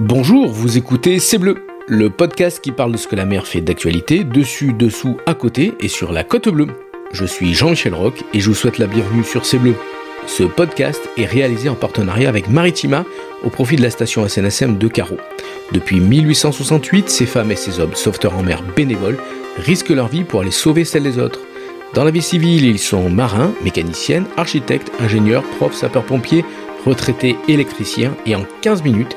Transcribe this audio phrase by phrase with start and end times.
[0.00, 1.54] Bonjour, vous écoutez C'est Bleu,
[1.88, 5.72] le podcast qui parle de ce que la mer fait d'actualité, dessus, dessous, à côté
[5.80, 6.66] et sur la côte bleue.
[7.12, 9.74] Je suis Jean-Michel Roch et je vous souhaite la bienvenue sur C'est Bleu.
[10.26, 13.06] Ce podcast est réalisé en partenariat avec Maritima
[13.42, 15.16] au profit de la station SNSM de Carreau.
[15.72, 19.18] Depuis 1868, ces femmes et ces hommes, sauveteurs en mer bénévoles,
[19.56, 21.40] risquent leur vie pour aller sauver celle des autres.
[21.94, 26.44] Dans la vie civile, ils sont marins, mécaniciennes, architectes, ingénieurs, profs, sapeurs-pompiers,
[26.84, 29.16] retraités, électriciens, et en 15 minutes,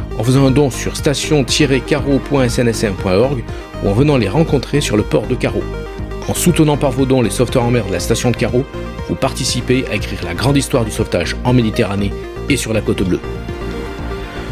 [0.21, 3.43] en faisant un don sur station-carreau.snsm.org
[3.83, 5.63] ou en venant les rencontrer sur le port de Carreau.
[6.27, 8.63] En soutenant par vos dons les sauveteurs en mer de la station de Carreau,
[9.09, 12.13] vous participez à écrire la grande histoire du sauvetage en Méditerranée
[12.49, 13.19] et sur la côte bleue.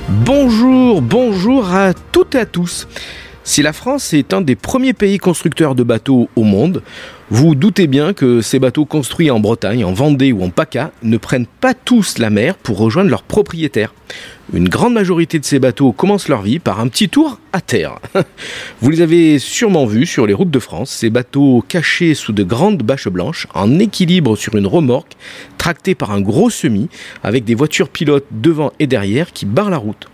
[0.07, 2.87] Bonjour, bonjour à toutes et à tous.
[3.43, 6.81] Si la France est un des premiers pays constructeurs de bateaux au monde,
[7.31, 11.17] vous doutez bien que ces bateaux construits en Bretagne, en Vendée ou en PACA ne
[11.17, 13.93] prennent pas tous la mer pour rejoindre leurs propriétaires.
[14.51, 17.99] Une grande majorité de ces bateaux commencent leur vie par un petit tour à terre.
[18.81, 22.41] Vous les avez sûrement vus sur les routes de France, ces bateaux cachés sous de
[22.41, 25.17] grandes bâches blanches, en équilibre sur une remorque,
[25.59, 26.89] tractés par un gros semi,
[27.23, 30.07] avec des voitures pilotes devant et derrière qui barrent la route.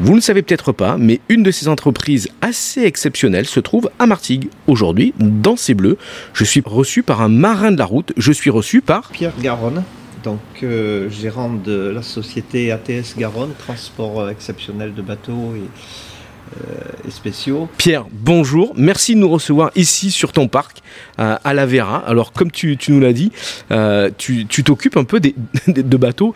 [0.00, 3.90] Vous ne le savez peut-être pas, mais une de ces entreprises assez exceptionnelles se trouve
[3.98, 4.48] à Martigues.
[4.66, 5.98] Aujourd'hui, dans ces bleus,
[6.32, 9.10] je reçu par un marin de la route, je suis reçu par...
[9.10, 9.82] Pierre Garonne
[10.24, 15.68] donc euh, gérant de la société ATS Garonne, transport euh, exceptionnel de bateaux et,
[17.08, 17.68] spéciaux.
[17.76, 20.78] Pierre, bonjour, merci de nous recevoir ici sur ton parc
[21.18, 21.98] à la Vera.
[22.06, 23.32] Alors comme tu, nous l'as dit,
[24.18, 25.20] tu t'occupes un peu
[25.68, 26.34] de bateaux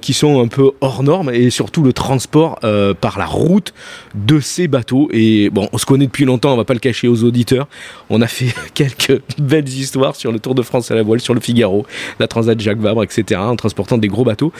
[0.00, 2.58] qui sont un peu hors normes et surtout le transport
[3.00, 3.74] par la route
[4.14, 5.08] de ces bateaux.
[5.12, 7.68] Et bon, on se connaît depuis longtemps, on va pas le cacher aux auditeurs.
[8.10, 11.34] On a fait quelques belles histoires sur le Tour de France à la voile, sur
[11.34, 11.86] le Figaro,
[12.18, 14.52] la Transat Jacques Vabre, etc., en transportant des gros bateaux.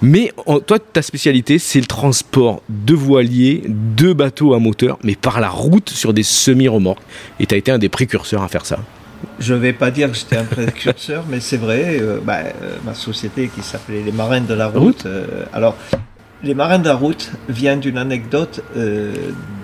[0.00, 0.32] Mais
[0.66, 5.48] toi, ta spécialité, c'est le transport de voiliers, de bateaux à moteur, mais par la
[5.48, 7.02] route sur des semi-remorques.
[7.40, 8.78] Et tu as été un des précurseurs à faire ça.
[9.38, 11.98] Je ne vais pas dire que j'étais un précurseur, mais c'est vrai.
[12.00, 15.06] Euh, bah, euh, ma société qui s'appelait les Marins de la Route.
[15.06, 15.76] Euh, alors,
[16.42, 18.64] les Marins de la Route vient d'une anecdote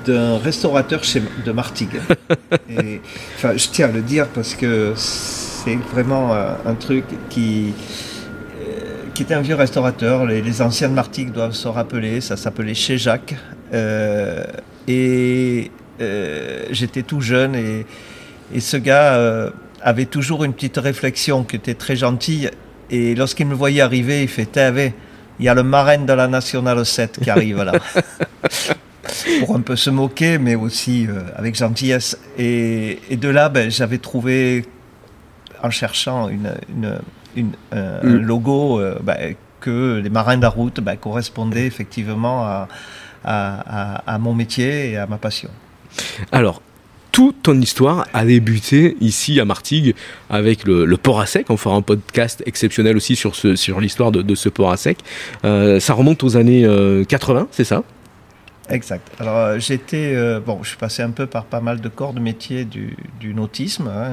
[0.07, 2.01] d'un restaurateur chez, de Martigues.
[2.71, 3.01] Et,
[3.37, 7.73] enfin, je tiens à le dire parce que c'est vraiment un truc qui
[9.15, 10.25] qui était un vieux restaurateur.
[10.25, 12.21] Les, les anciens de Martigues doivent se rappeler.
[12.21, 13.34] Ça s'appelait Chez Jacques.
[13.73, 14.45] Euh,
[14.87, 15.71] et
[16.01, 17.84] euh, j'étais tout jeune et,
[18.55, 19.51] et ce gars euh,
[19.83, 22.51] avait toujours une petite réflexion qui était très gentille.
[22.91, 24.95] Et lorsqu'il me voyait arriver, il fait T'avais,
[25.39, 27.73] il y a le marin de la Nationale 7 qui arrive là.
[29.41, 32.19] Pour un peu se moquer, mais aussi avec gentillesse.
[32.39, 34.65] Et, et de là, ben, j'avais trouvé,
[35.62, 36.99] en cherchant une, une
[37.73, 38.17] un mm.
[38.17, 39.17] logo euh, bah,
[39.61, 42.69] que les marins de la route bah, correspondaient effectivement à,
[43.28, 45.50] à, mon métier et à ma passion.
[46.33, 46.62] Alors,
[47.12, 49.94] toute ton histoire a débuté ici à Martigues
[50.31, 51.47] avec le, port à sec.
[51.50, 54.99] On fera un podcast exceptionnel aussi sur, ce, sur l'histoire de, ce port à sec.
[55.44, 56.66] Euh, ça remonte aux années
[57.09, 57.83] 80, euh, c'est ça?
[58.71, 59.11] Exact.
[59.19, 62.12] Alors euh, j'étais, euh, bon, je suis passé un peu par pas mal de corps
[62.12, 64.10] de métier du, du nautisme, hein,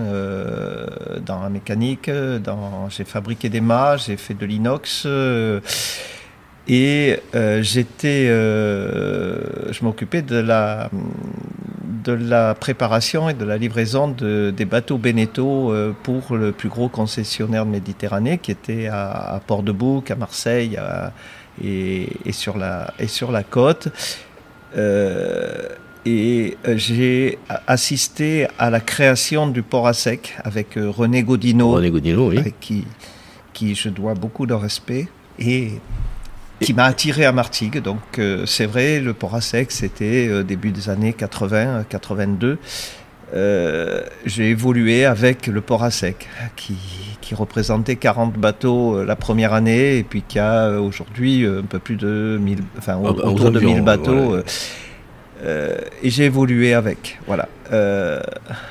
[1.26, 5.06] dans la mécanique, dans, j'ai fabriqué des mâts, j'ai fait de l'inox,
[6.68, 7.20] et
[7.62, 10.90] j'étais, je m'occupais de la,
[12.04, 16.90] de la préparation et de la livraison de, des bateaux Beneteau pour le plus gros
[16.90, 20.80] concessionnaire de Méditerranée, qui était à, Port-de-Bouc, à Marseille.
[21.64, 23.90] et, et, sur la, et sur la côte.
[24.78, 25.70] Euh,
[26.06, 31.72] et euh, j'ai assisté à la création du port à sec avec euh, René Godineau,
[31.72, 32.54] René oui.
[32.60, 32.86] qui,
[33.54, 35.08] qui je dois beaucoup de respect
[35.40, 35.72] et
[36.60, 37.82] qui m'a attiré à Martigues.
[37.82, 42.58] Donc c'est vrai, le port à sec, c'était début des années 80, 82.
[44.26, 46.76] j'ai évolué avec le port à sec, qui,
[47.22, 51.96] qui représentait 40 bateaux la première année, et puis qui a aujourd'hui un peu plus
[51.96, 54.38] de 1000, enfin, autour de 1000 bateaux.
[55.44, 57.20] Euh, et j'ai évolué avec.
[57.28, 57.50] Voilà.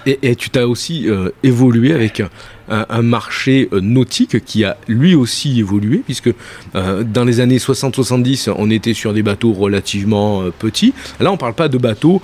[0.06, 1.08] et, tu t'as aussi
[1.42, 2.22] évolué avec
[2.69, 6.31] un, marché euh, nautique qui a lui aussi évolué, puisque
[6.75, 10.94] euh, dans les années 60-70, on était sur des bateaux relativement euh, petits.
[11.20, 12.22] Là, on ne parle pas de bateaux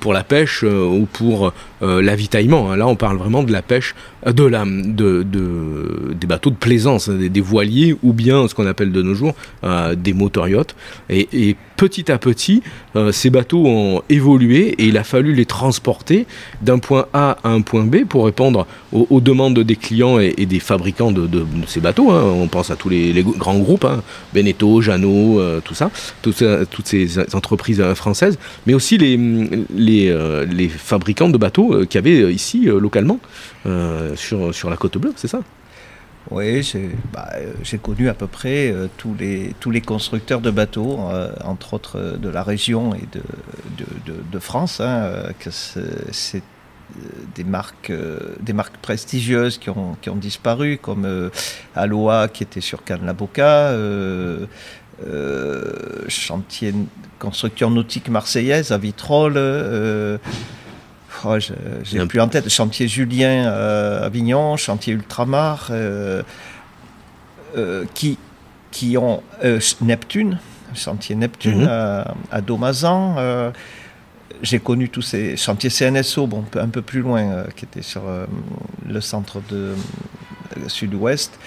[0.00, 2.70] pour la pêche ou pour l'avitaillement.
[2.70, 2.76] Hein.
[2.76, 3.94] Là, on parle vraiment de la pêche,
[4.26, 5.22] de,
[6.12, 9.34] des bateaux de plaisance, hein, des, voiliers, ou bien ce qu'on appelle de nos jours
[9.96, 10.74] des motoriotes.
[11.08, 12.62] Et, et petit à petit,
[13.12, 16.26] ces bateaux ont évolué et il a fallu les transporter
[16.62, 20.60] d'un point A à un point B pour répondre aux demandes des clients et, des
[20.60, 21.28] fabricants de,
[21.66, 22.10] ces bateaux.
[22.10, 22.22] Hein.
[22.24, 23.86] On pense à tous les, grands groupes.
[24.34, 25.90] Beneteau, Jeannot, euh, tout ça,
[26.22, 32.32] toutes ces entreprises euh, françaises, mais aussi euh, les fabricants de bateaux qu'il y avait
[32.32, 33.20] ici localement
[34.14, 35.40] sur, sur la côte bleue, c'est ça?
[36.30, 36.70] Oui,
[37.12, 37.28] bah,
[37.62, 40.98] j'ai connu à peu près tous, les, tous les constructeurs de bateaux,
[41.42, 43.22] entre autres de la région et de,
[43.78, 44.80] de, de, France.
[44.80, 45.10] Hein,
[45.50, 46.42] c'est
[47.34, 51.30] des marques, euh, des marques prestigieuses qui ont, qui ont disparu, comme euh,
[51.74, 54.46] Aloha qui était sur Cannes la Boca, euh,
[56.08, 56.74] chantier
[57.18, 60.18] construction nautique marseillaise à Vitrolles.
[61.24, 65.70] Oh, j'ai plus en tête, chantier Julien à Avignon, chantier Ultramar,
[67.94, 68.18] qui,
[68.70, 69.22] qui ont
[69.80, 70.38] Neptune,
[70.74, 71.68] chantier Neptune mhm.
[71.68, 73.52] à, à Domazan
[74.42, 78.06] j'ai connu tous ces chantiers CNSO, bon, un peu plus loin, euh, qui étaient sur
[78.06, 78.26] euh,
[78.86, 79.74] le centre de
[80.56, 81.38] euh, sud-ouest,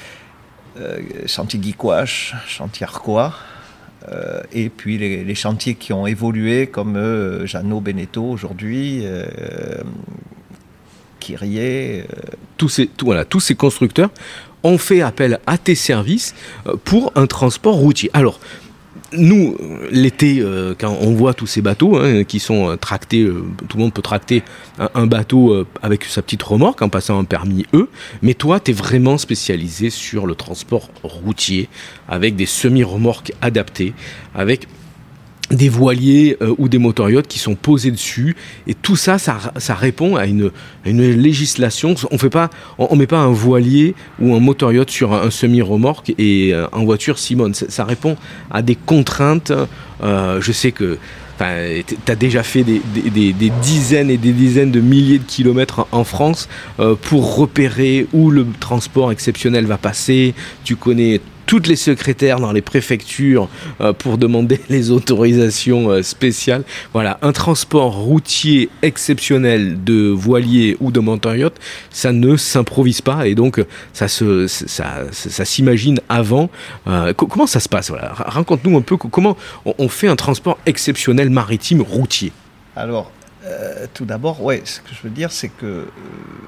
[1.26, 2.86] chantier Guiquache, chantier
[4.02, 9.04] Arcoa, et puis les, chantiers qui ont évolué comme Jeannot Beneteau aujourd'hui,
[11.20, 12.04] Kyrie.
[12.58, 14.12] Tous, ces, voilà, tous ces constructeurs
[14.64, 16.36] ont fait appel à tes services
[16.84, 18.10] pour un transport routier.
[18.14, 18.40] Alors,
[19.14, 19.58] nous,
[19.90, 23.78] l'été, euh, quand on voit tous ces bateaux hein, qui sont euh, tractés, euh, tout
[23.78, 24.44] le monde peut tracter
[24.80, 27.90] un, bateau avec sa petite remorque en passant un permis E,
[28.22, 31.68] mais toi, tu es vraiment spécialisé sur le transport routier
[32.08, 33.94] avec des semi-remorques adaptées,
[34.34, 34.68] avec
[35.52, 38.36] des voiliers euh, ou des motoriotes qui sont posés dessus.
[38.68, 40.52] Et tout ça ça, répond à une,
[40.86, 41.96] législation.
[42.12, 46.54] On fait pas on, met pas un voilier ou un motoriote sur un, semi-remorque et
[46.54, 47.54] euh, en voiture Simone.
[47.54, 48.16] Ça, répond
[48.50, 49.52] à des contraintes.
[50.04, 50.98] Euh, je sais que
[51.38, 52.82] tu as déjà fait des,
[53.64, 56.48] dizaines et des dizaines de milliers de kilomètres en, France
[57.02, 60.36] pour repérer où le transport exceptionnel va passer.
[60.64, 61.20] Tu connais
[61.52, 63.50] toutes les secrétaires dans les préfectures
[63.82, 66.64] euh, pour demander les autorisations euh, spéciales.
[66.94, 71.60] Voilà, un transport routier exceptionnel de voiliers ou de motoriotes,
[71.90, 73.62] ça ne s'improvise pas et donc
[73.92, 76.50] ça se ça, ça, s'imagine avant.
[76.88, 78.14] Euh, comment ça se passe voilà?
[78.14, 82.32] Raconte-nous un peu comment on fait un transport exceptionnel maritime routier.
[82.78, 83.12] Alors,
[83.52, 85.86] euh, tout d'abord, ouais, ce que je veux dire, c'est que euh,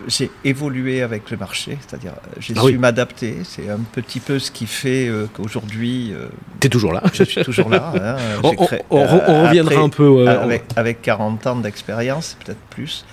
[0.07, 3.37] j'ai évolué avec le marché, c'est-à-dire euh, j'ai ah su m'adapter.
[3.43, 6.13] C'est un petit peu ce qui fait qu'aujourd'hui.
[6.59, 7.03] tu es toujours là.
[7.13, 7.93] Je suis toujours là.
[7.95, 8.41] Hein,
[8.89, 9.05] on,
[9.45, 10.27] reviendra un peu.
[10.27, 13.05] Avec, avec, 40 ans d'expérience, peut-être plus.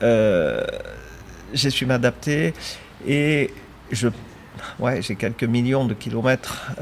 [0.00, 2.54] j'ai su m'adapter
[3.06, 3.50] et
[3.90, 4.08] je
[4.78, 6.72] ouais, j'ai quelques millions de kilomètres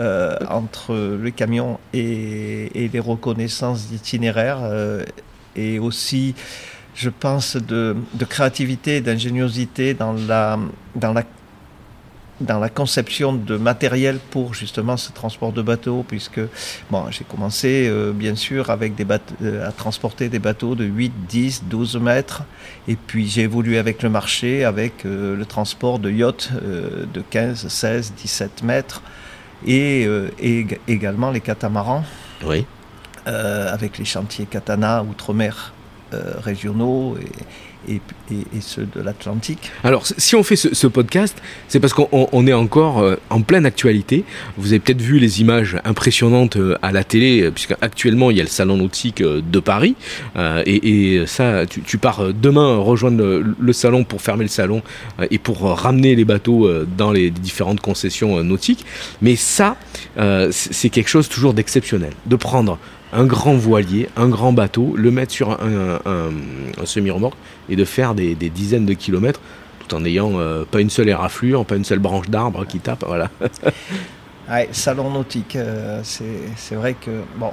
[0.49, 4.61] entre le camion et, et les reconnaissances d'itinéraires
[5.57, 6.35] et aussi,
[6.95, 10.59] je pense, de, de créativité, d'ingéniosité dans la,
[12.75, 16.41] conception de matériel pour justement ce transport de bateaux, puisque
[16.91, 21.97] bon, j'ai commencé euh, bien sûr euh, à transporter des bateaux de 8, 10, 12
[21.97, 22.43] mètres,
[22.89, 27.69] et puis j'ai évolué avec le marché, avec euh, le transport de yachts de 15,
[27.69, 29.03] 16, 17 mètres,
[29.67, 30.07] et,
[30.41, 32.03] et également les catamarans.
[32.47, 32.65] Oui.
[33.27, 35.75] Euh, avec les chantiers Katana, Outre-mer
[36.15, 37.19] euh, régionaux
[37.87, 38.01] et,
[38.61, 39.71] ceux de l'Atlantique.
[39.85, 41.37] Alors, si on fait ce, podcast,
[41.69, 44.25] c'est parce qu'on est encore euh, en pleine actualité.
[44.57, 48.43] Vous avez peut-être vu les images impressionnantes à la télé, puisque actuellement il y a
[48.43, 49.97] le salon nautique de Paris.
[50.67, 54.83] et, ça, tu, pars demain rejoindre le, salon pour fermer le salon
[55.31, 58.85] et pour ramener les bateaux dans les différentes concessions nautiques.
[59.21, 59.77] Mais ça,
[60.51, 62.13] c'est quelque chose toujours d'exceptionnel.
[62.27, 62.79] De prendre
[63.13, 65.99] un grand voilier, un grand bateau, le mettre sur un,
[66.85, 67.37] semi-remorque
[67.69, 69.41] et de faire des, dizaines de kilomètres
[69.81, 73.05] tout en n'ayant euh, pas une seule éraflure, pas une seule branche d'arbre qui tape.
[73.07, 73.31] Voilà.
[74.73, 77.11] salon nautique, euh, c'est vrai que.
[77.37, 77.53] Bon,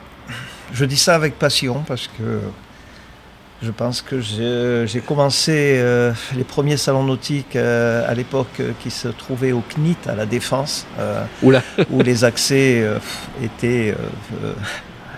[0.74, 2.40] je dis ça avec passion parce que
[3.64, 9.52] je pense que j'ai commencé euh, les premiers salons nautiques à l'époque qui se trouvaient
[9.52, 10.86] au CNIT à la Défense,
[11.42, 12.86] où les accès
[13.44, 13.96] étaient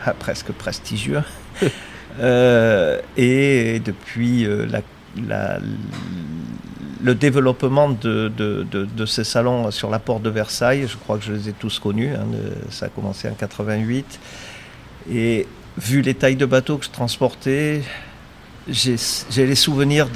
[0.19, 1.23] presque prestigieux.
[3.17, 4.47] et depuis
[5.25, 5.59] la,
[7.01, 11.49] le développement de, ces salons sur la porte de Versailles, je crois que je les
[11.49, 12.25] ai tous connus, hein,
[12.69, 14.19] ça a commencé en 88.
[15.11, 17.81] Et vu les tailles de bateaux que je transportais,
[18.67, 20.09] j'ai les souvenirs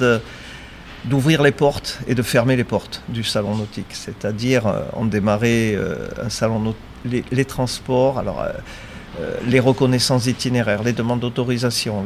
[1.04, 3.90] d'ouvrir les portes et de fermer les portes du salon nautique.
[3.90, 6.74] C'est-à-dire, euh, on démarrait euh, un salon
[7.04, 8.42] les, transports, alors
[9.20, 12.04] euh, les reconnaissances itinéraires, les demandes d'autorisation,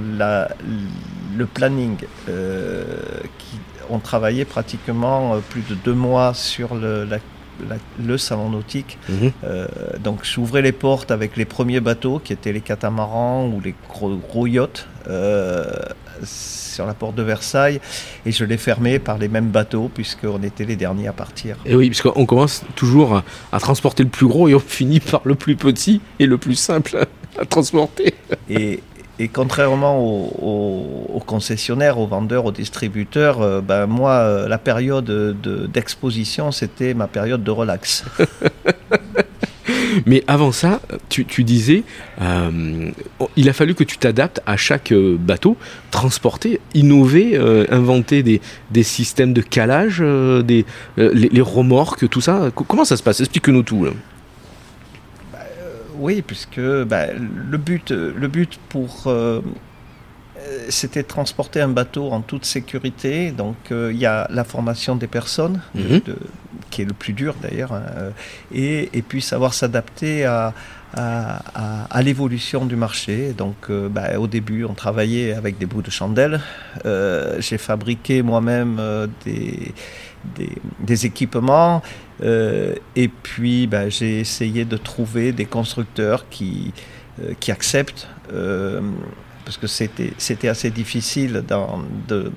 [1.36, 1.96] le planning,
[2.26, 3.58] qui,
[3.90, 7.08] on travaillait pratiquement plus de deux mois sur le,
[8.04, 8.98] le salon nautique.
[9.08, 9.32] Mhm.
[10.02, 14.46] donc j'ouvrais les portes avec les premiers bateaux qui étaient les catamarans ou les gros,
[14.46, 14.86] yachts
[16.24, 17.80] sur la porte de Versailles
[18.24, 21.56] et je l'ai fermé par les mêmes bateaux puisqu'on était les derniers à partir.
[21.64, 23.22] Et oui, puisqu'on commence toujours
[23.52, 26.54] à, transporter le plus gros et on finit par le plus petit et le plus
[26.54, 27.06] simple
[27.38, 28.14] à transporter.
[28.48, 28.80] Et,
[29.32, 35.10] contrairement aux, concessionnaires, aux vendeurs, aux distributeurs, euh, ben moi, euh, la période
[35.72, 38.04] d'exposition, c'était ma période de relax.
[40.08, 41.82] Mais avant ça, tu, disais,
[42.22, 42.90] euh,
[43.36, 45.58] il a fallu que tu t'adaptes à chaque euh, bateau,
[45.90, 48.40] transporter, innover, euh, inventer des,
[48.82, 50.64] systèmes de calage, des,
[50.96, 52.50] les, remorques, tout ça.
[52.54, 53.20] Comment ça se passe?
[53.20, 53.86] Explique-nous tout.
[55.30, 55.40] Bah,
[55.98, 59.12] oui, puisque bah, le, but, le but pour
[60.68, 63.30] c'était de transporter un bateau en toute sécurité.
[63.32, 66.00] Donc il y a la formation des personnes, mhm.
[66.04, 66.16] de,
[66.70, 68.10] qui est le plus dur d'ailleurs, hein, euh,
[68.52, 70.54] et, et, puis savoir s'adapter à,
[70.94, 73.32] à, l'évolution du marché.
[73.36, 76.40] Donc euh, bah, au début, on travaillait avec des bouts de chandelle.
[76.86, 78.80] Euh, j'ai fabriqué moi-même
[79.24, 79.72] des,
[80.80, 81.82] des, équipements.
[82.22, 86.72] et puis bah, j'ai essayé de trouver des constructeurs qui,
[87.40, 88.08] qui acceptent,
[89.48, 92.30] parce que c'était assez difficile dans, de,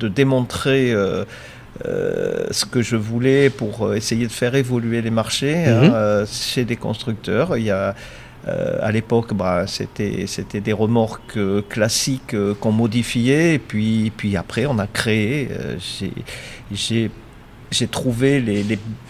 [0.00, 0.92] de, démontrer
[1.86, 5.90] euh, ce que je voulais pour euh, essayer de faire évoluer les marchés hein, mhm.
[5.94, 7.56] euh, chez des constructeurs.
[7.56, 7.94] Il y a,
[8.80, 11.38] à l'époque, bah, c'était, c'était des remorques
[11.68, 15.50] classiques qu'on modifiait, et puis, puis après, on a créé.
[15.78, 16.12] j'ai,
[16.72, 17.10] j'ai
[17.70, 18.64] j'ai trouvé les,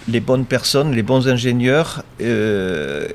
[0.09, 3.07] les, bonnes personnes, les bons ingénieurs, euh,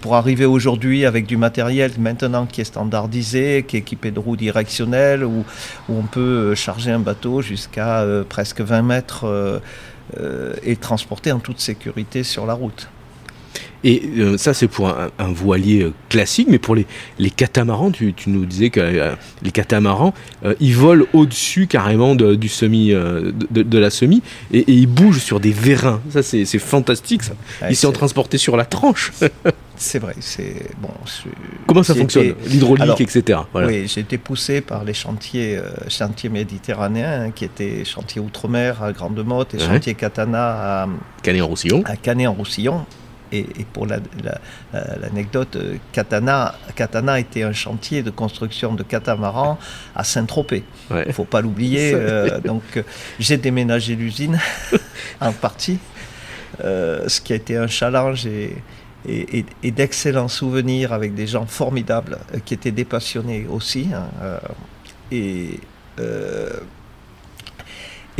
[0.00, 4.36] pour arriver aujourd'hui avec du matériel maintenant qui est standardisé, qui est équipé de roues
[4.36, 5.44] directionnelles, où,
[5.88, 11.38] où on peut charger un bateau jusqu'à euh, presque 20 mètres euh, et transporter en
[11.38, 12.88] toute sécurité sur la route.
[13.84, 16.86] Et euh, ça, c'est pour un, voilier euh, classique, mais pour les,
[17.18, 20.14] les catamarans, tu, tu, nous disais que euh, les catamarans,
[20.58, 25.38] ils volent au-dessus carrément de, du semi, de, de, la semi, et, ils bougent sur
[25.38, 26.00] des vérins.
[26.10, 27.34] Ça, c'est fantastique, ça.
[27.70, 29.12] ils sont transportés sur la tranche.
[29.76, 30.90] c'est vrai, c'est bon.
[31.66, 32.34] Comment ça fonctionne?
[32.46, 33.40] L'hydraulique, etc.
[33.54, 38.92] Oui, j'ai été poussé par les chantiers, chantiers méditerranéens, hein, qui étaient chantiers outre-mer à
[38.92, 40.88] Grande Motte et chantiers Katana à
[41.22, 41.82] Canet-en-Roussillon.
[41.84, 42.84] À Canet-en-Roussillon
[43.32, 49.58] et, pour l'anecdote, euh, Katana, Katana était un chantier de construction de catamarans
[49.94, 50.64] à Saint-Tropez.
[50.90, 51.92] Il ne faut pas l'oublier.
[51.94, 52.82] Euh, donc euh,
[53.18, 54.38] j'ai déménagé l'usine
[55.20, 55.78] en partie,
[56.60, 58.56] ce qui a été un challenge et,
[59.06, 63.88] et, d'excellents souvenirs avec des gens formidables qui étaient des passionnés aussi.
[63.94, 64.08] Hein,
[65.10, 65.60] et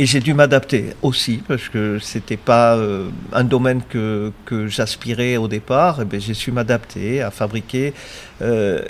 [0.01, 5.35] et j'ai dû m'adapter aussi, parce que c'était pas euh, un domaine que, que j'aspirais
[5.35, 5.99] au départ.
[6.01, 7.93] Eh j'ai su m'adapter à fabriquer
[8.41, 8.81] euh,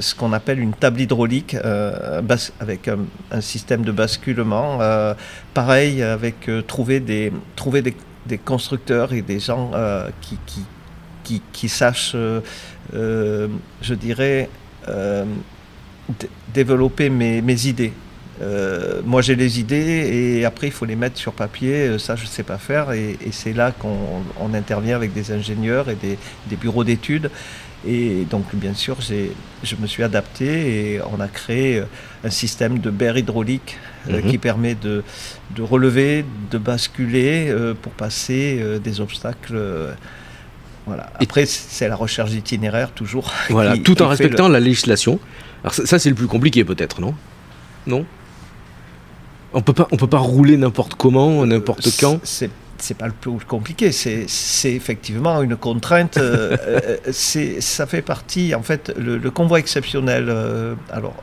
[0.00, 2.20] ce qu'on appelle une table hydraulique euh,
[2.58, 4.80] avec un, système de basculement.
[5.54, 7.94] pareil, avec trouver, des, trouver des,
[8.26, 9.70] des, constructeurs et des gens
[10.20, 10.64] qui, qui,
[11.22, 12.16] qui, qui, sachent,
[12.92, 14.48] je dirais,
[16.52, 17.92] développer mes, mes idées.
[18.42, 22.16] Euh, moi j'ai les idées et après il faut les mettre sur papier, euh, ça
[22.16, 26.56] je ne sais pas faire et, c'est là qu'on intervient avec des ingénieurs et des,
[26.56, 27.30] bureaux d'études
[27.86, 31.84] et donc bien sûr je me suis adapté et on a créé euh,
[32.24, 34.22] un système de berre hydraulique mhm.
[34.22, 35.04] qui permet de,
[35.60, 39.58] relever, de basculer pour passer des obstacles.
[40.86, 41.12] Voilà.
[41.20, 43.32] Après, c'est la recherche d'itinéraire toujours.
[43.50, 45.20] Voilà, tout en respectant la législation.
[45.62, 47.14] Alors ça c'est le plus compliqué peut-être, non?
[47.86, 48.06] Non?
[49.54, 52.20] On peut pas, on peut pas rouler n'importe comment, n'importe quand.
[52.24, 52.50] C'est
[52.82, 54.26] c'est pas le plus compliqué, c'est
[54.72, 56.16] effectivement une contrainte.
[56.16, 60.26] Euh, euh, c'est ça fait partie, en fait, le, convoi exceptionnel.
[60.28, 61.14] Euh, alors,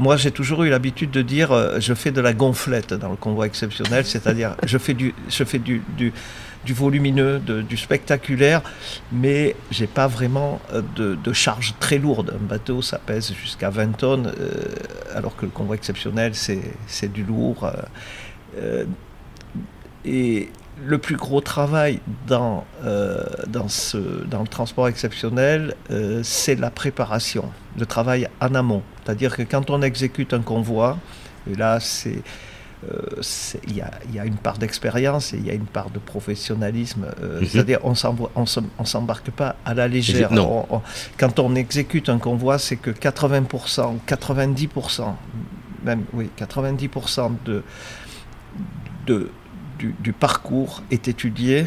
[0.00, 3.46] moi, j'ai toujours eu l'habitude de dire, je fais de la gonflette dans le convoi
[3.46, 6.12] exceptionnel, c'est-à-dire, je fais du, je fais du, du
[6.68, 8.60] du volumineux, du spectaculaire,
[9.10, 10.60] mais j'ai pas vraiment
[10.96, 12.34] de, de, charge très lourde.
[12.38, 14.32] Un bateau, ça pèse jusqu'à 20 tonnes,
[15.14, 17.70] alors que le convoi exceptionnel, c'est du lourd.
[20.04, 20.48] et
[20.84, 26.70] le plus gros travail dans, euh, dans, ce, dans, le transport exceptionnel, euh, c'est la
[26.70, 28.82] préparation, le travail en amont.
[29.04, 30.98] C'est-à-dire que quand on exécute un convoi,
[31.50, 32.20] et là, c'est euh,
[33.66, 37.06] il y, y, a une part d'expérience et il y a une part de professionnalisme.
[37.20, 37.46] Mhm.
[37.46, 40.30] C'est-à-dire on ne s'embarque pas à la légère.
[41.18, 45.14] quand on exécute un convoi, c'est que 80%, 90%,
[45.84, 47.62] même oui, 90% de,
[49.06, 49.30] de,
[49.78, 51.66] du, parcours est étudié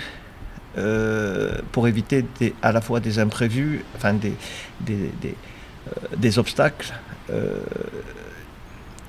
[0.77, 2.25] euh, pour éviter
[2.61, 4.33] à la fois des imprévus, enfin des,
[4.79, 6.93] des, des, euh, obstacles.
[7.29, 7.59] Euh,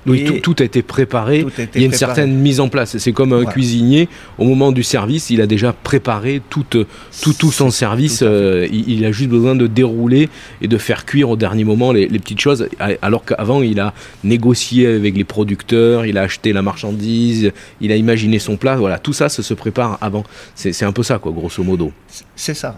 [0.05, 1.45] oui, tout, a été préparé.
[1.75, 2.97] il y a une certaine mise en place.
[2.97, 6.85] C'est comme un cuisinier, au moment du service, il a déjà préparé tout, tout,
[7.33, 8.19] tout son service.
[8.21, 10.29] Euh, il, a juste besoin de dérouler
[10.61, 12.67] et de faire cuire au dernier moment les, petites choses.
[13.01, 13.93] Alors qu'avant, il a
[14.23, 18.75] négocié avec les producteurs, il a acheté la marchandise, il a imaginé son plat.
[18.75, 20.23] Voilà, tout ça, ça se prépare avant.
[20.55, 21.91] C'est un peu ça, quoi, grosso modo.
[22.35, 22.77] C'est ça.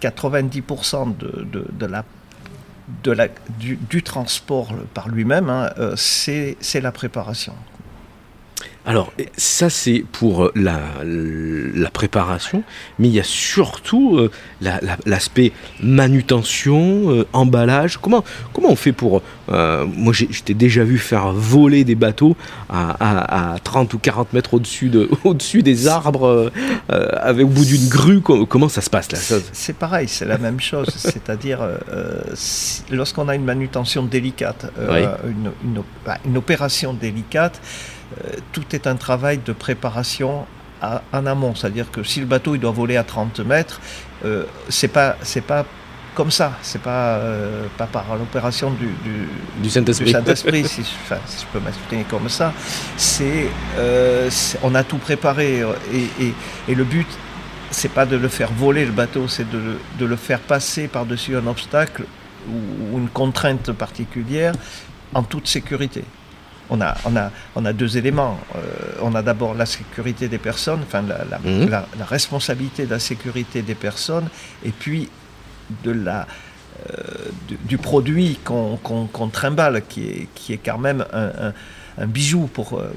[0.00, 2.04] 90% de, de, de la
[3.02, 7.54] de la, du, transport par lui-même, hein, euh, c'est la préparation.
[8.86, 12.62] Alors, ça c'est pour euh, la, préparation,
[12.98, 14.30] mais il y a surtout euh,
[15.06, 17.96] l'aspect manutention, euh, emballage.
[17.98, 19.22] Comment, comment on fait pour...
[19.48, 22.36] moi, j'étais déjà vu faire voler des bateaux
[22.68, 26.50] à, 30 ou 40 mètres au-dessus de, au des arbres,
[26.88, 28.20] avec au bout d'une grue.
[28.20, 29.18] Comment, ça se passe là
[29.52, 30.88] C'est pareil, c'est la même chose.
[30.96, 31.60] C'est-à-dire,
[32.90, 37.93] lorsqu'on a une manutention délicate, une, bah, une opération délicate, euh,
[38.52, 40.46] tout est un travail de préparation
[41.12, 41.54] en amont.
[41.54, 43.80] C'est-à-dire que si le bateau il doit voler à 30 mètres,
[44.24, 45.64] euh, c'est pas c'est pas
[46.14, 48.88] comme ça, c'est pas euh, pas par l'opération du,
[49.60, 52.52] du, Saint-Esprit, si, je peux m'exprimer comme ça.
[52.96, 53.48] C'est
[54.62, 56.34] on a tout préparé et,
[56.68, 57.08] et, le but
[57.70, 61.36] c'est pas de le faire voler le bateau, c'est de, de, le faire passer par-dessus
[61.36, 62.04] un obstacle
[62.48, 64.52] ou une contrainte particulière
[65.12, 66.04] en toute sécurité
[66.70, 68.38] on a, on a, on a deux éléments.
[68.54, 68.60] Euh,
[69.02, 71.68] on a d'abord la sécurité des personnes, enfin mhm.
[71.68, 74.28] la, responsabilité de la sécurité des personnes,
[74.64, 75.08] et puis
[75.82, 76.26] de la,
[76.90, 77.02] euh,
[77.66, 82.78] du, produit qu'on trimballe, qui est, qui est quand même un, bijou pour.
[82.78, 82.92] Euh,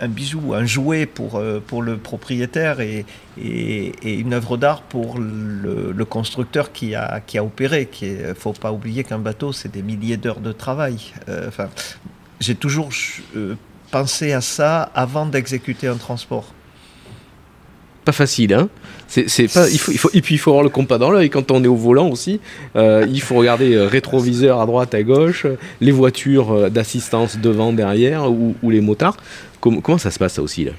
[0.00, 3.04] un bijou, un jouet pour, pour le propriétaire et,
[3.36, 7.88] et, une œuvre d'art pour le, constructeur qui a, qui a opéré.
[8.00, 10.98] Il ne faut pas oublier qu'un bateau, c'est des milliers d'heures de travail.
[11.48, 11.68] Enfin,
[12.40, 12.90] j'ai toujours
[13.36, 13.54] euh,
[13.90, 16.52] pensé à ça avant d'exécuter un transport.
[18.04, 18.68] Pas facile, hein
[19.16, 21.76] il faut, et puis il faut avoir le compas dans l'œil quand on est au
[21.76, 22.40] volant aussi.
[22.76, 25.46] Euh, il faut regarder euh, rétroviseur à droite, à gauche,
[25.80, 29.16] les voitures d'assistance devant, derrière ou, ou les motards.
[29.60, 30.72] comment ça se passe ça aussi là?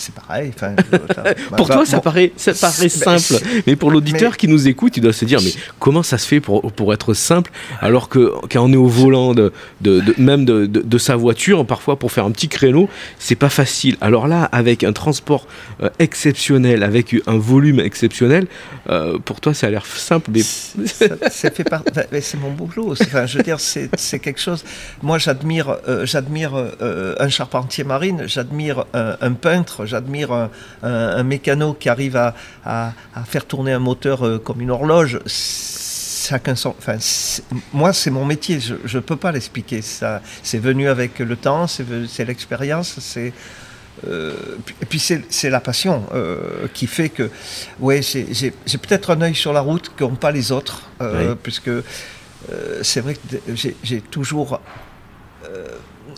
[0.00, 0.52] C'est pareil.
[1.56, 3.42] pour toi, ça paraît, ça paraît simple.
[3.66, 6.40] Mais pour l'auditeur qui nous écoute, il doit se dire mais comment ça se fait
[6.40, 10.66] pour, pour être simple alors que quand on est au volant de, de, même de,
[10.66, 13.96] de, sa voiture, parfois pour faire un petit créneau, c'est pas facile.
[14.00, 15.46] Alors là, avec un transport
[15.82, 18.46] euh, exceptionnel, avec un volume exceptionnel,
[18.88, 20.30] euh, pour toi, ça a l'air simple.
[20.32, 21.68] Mais c'est fait
[22.20, 22.94] c'est mon boulot.
[23.00, 24.64] Enfin, je veux dire, c'est quelque chose.
[25.02, 30.48] Moi, j'admire, euh, j'admire un charpentier marine, j'admire un peintre j'admire
[30.82, 32.92] un, mécano qui arrive à,
[33.26, 35.20] faire tourner un moteur euh, comme une horloge.
[35.26, 36.96] Chacun enfin,
[37.72, 38.60] moi, c'est mon métier.
[38.60, 39.82] Je ne peux pas l'expliquer.
[39.82, 43.32] Ça, c'est venu avec le temps, c'est l'expérience, c'est.
[44.06, 44.32] Euh,
[44.80, 47.30] et puis c'est la passion euh, qui fait que,
[47.80, 50.88] ouais, j'ai peut-être un œil sur la route qu'ont pas les autres,
[51.42, 51.70] puisque
[52.82, 53.36] c'est vrai que
[53.82, 54.60] j'ai toujours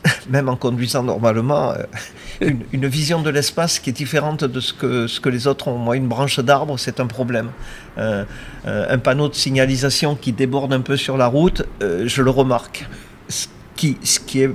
[0.29, 5.07] même en conduisant normalement, euh, une, vision de l'espace qui est différente de ce que,
[5.07, 5.79] ce que les autres ont.
[5.79, 7.51] Moi, une branche d'arbre, c'est un problème.
[7.99, 8.25] Euh,
[8.67, 12.87] euh, un panneau de signalisation qui déborde un peu sur la route, je le remarque.
[13.29, 14.51] Ce qui, ce qui est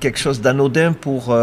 [0.00, 1.36] quelque chose d'anodin pour,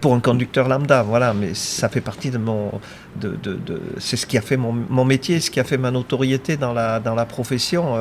[0.00, 2.70] pour un conducteur lambda, voilà, mais ça fait partie de mon...
[3.16, 3.58] De, de,
[3.98, 6.72] c'est ce qui a fait mon, mon, métier, ce qui a fait ma notoriété dans
[6.72, 7.96] la, dans la profession.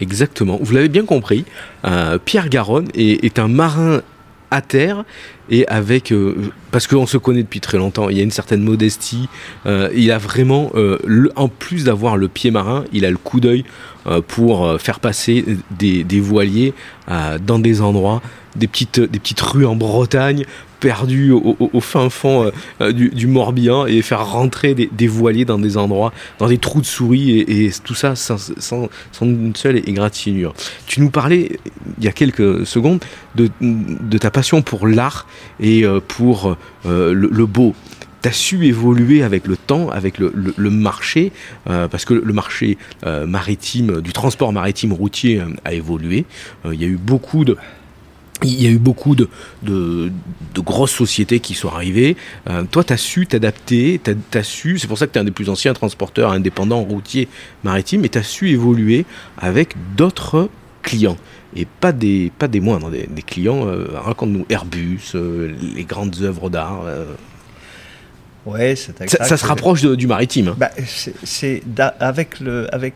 [0.00, 1.44] Exactement, vous l'avez bien compris,
[1.84, 4.02] euh, Pierre Garonne est, un marin
[4.50, 5.04] à terre
[5.50, 6.36] et avec euh,
[6.70, 9.28] parce qu'on se connaît depuis très longtemps, il y a une certaine modestie.
[9.66, 10.72] Euh, il a vraiment,
[11.36, 13.64] en plus d'avoir le pied marin, il a le coup d'œil
[14.28, 16.74] pour faire passer des, voiliers
[17.08, 18.22] dans des endroits,
[18.56, 20.44] des petites, des petites rues en Bretagne
[20.84, 26.12] perdu au, fin fond euh, du, Morbihan et faire rentrer des, voiliers dans des endroits,
[26.38, 28.36] dans des trous de souris et, tout ça sans,
[29.22, 30.52] une seule égratignure.
[30.86, 31.58] Tu nous parlais
[31.98, 33.02] il y a quelques secondes
[33.34, 33.48] de,
[34.18, 35.26] ta passion pour l'art
[35.58, 37.74] et euh, pour euh, le, beau
[38.24, 40.32] tu as su évoluer avec le temps, avec le,
[40.70, 41.30] marché,
[41.66, 46.24] parce que le marché maritime, du transport maritime routier a évolué.
[46.64, 47.58] Il y a eu beaucoup de,
[48.42, 49.28] il y a eu beaucoup de,
[50.56, 52.16] grosses sociétés qui sont arrivées.
[52.48, 55.24] Euh, toi, tu as su t'adapter, tu su, c'est pour ça que tu es un
[55.24, 57.28] des plus anciens transporteurs indépendants routiers
[57.62, 59.04] maritimes, et tu as su évoluer
[59.38, 60.48] avec d'autres
[60.82, 61.16] clients.
[61.56, 66.50] Et pas des, pas des moindres, des, clients, euh, raconte-nous, Airbus, euh, les grandes œuvres
[66.50, 66.82] d'art.
[68.46, 70.54] Ouais, c'est ça, ça, se rapproche du maritime.
[70.56, 70.70] Bah,
[71.24, 71.62] c'est
[72.00, 72.94] avec le, avec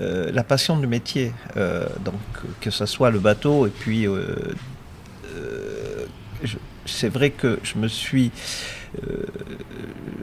[0.00, 2.14] euh, la passion du métier, euh, donc
[2.60, 4.34] que ce soit le bateau et puis euh,
[6.84, 8.32] c'est vrai que je me suis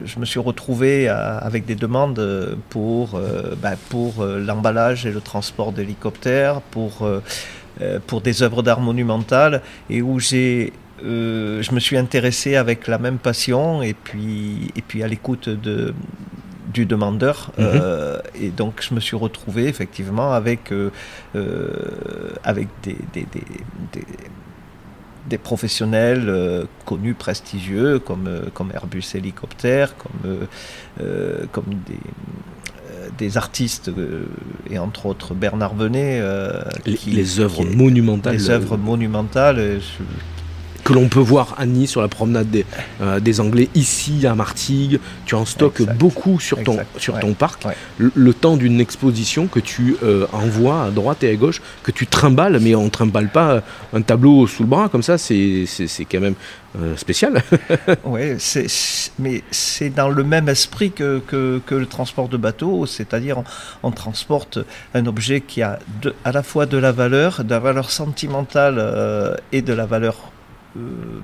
[0.06, 3.20] je me suis retrouvé avec des demandes pour,
[3.62, 7.06] bah, pour l'emballage et le transport d'hélicoptères, pour,
[8.08, 10.72] pour des œuvres d'art monumentales, et où j'ai
[11.04, 15.94] je me suis intéressé avec la même passion et puis, et puis à l'écoute de,
[16.72, 17.52] du demandeur.
[17.58, 17.66] Mhm.
[17.66, 20.92] Euh, et donc, je me suis retrouvé effectivement avec, euh,
[21.36, 24.06] euh, avec des, des, des,
[25.30, 30.48] des professionnels connus, prestigieux, comme, comme Airbus Hélicoptère, comme,
[31.52, 32.00] comme des
[33.18, 33.92] des artistes
[34.70, 36.22] et entre autres Bernard Venet.
[36.86, 38.34] les, œuvres monumentales.
[38.34, 39.82] Les œuvres monumentales
[40.84, 42.66] que l'on peut voir à Nice sur la promenade des,
[43.02, 45.00] euh, des Anglais, ici à Martigues.
[45.26, 47.64] Tu en stockes beaucoup sur ton, sur ton parc.
[47.98, 52.08] Le, temps d'une exposition que tu euh, envoies à droite et à gauche, que tu
[52.08, 53.62] trimbales, mais on ne trimballe pas euh,
[53.94, 55.68] un tableau sous le bras comme ça, c'est
[56.10, 56.36] quand même
[56.96, 57.44] spécial.
[58.06, 58.38] oui,
[59.20, 63.44] mais c'est dans le même esprit que, que, le transport de bateau, c'est-à-dire on,
[63.84, 64.60] on, transporte
[64.94, 69.38] un objet qui a de, à la fois de la valeur, de la valeur sentimentale
[69.52, 70.32] et de la valeur
[70.78, 71.20] euh,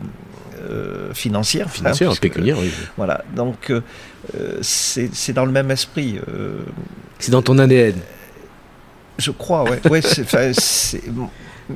[0.59, 1.69] euh, financière.
[1.69, 2.69] Financière, pécuniaire, oui.
[2.97, 3.81] Voilà, donc euh,
[4.61, 6.19] c'est dans le même esprit.
[7.19, 7.95] c'est dans ton ADN
[9.17, 9.79] Je crois, ouais.
[9.89, 10.01] ouais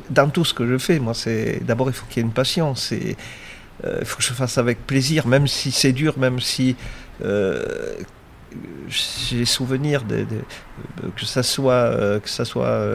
[0.09, 2.33] dans tout ce que je fais, moi, c'est d'abord il faut qu'il y ait une
[2.33, 2.75] passion.
[2.75, 3.15] C'est
[3.83, 6.75] il faut que je fasse avec plaisir, même si c'est dur, même si
[8.89, 10.25] j'ai souvenir de,
[11.15, 12.85] que ça soit que ça soit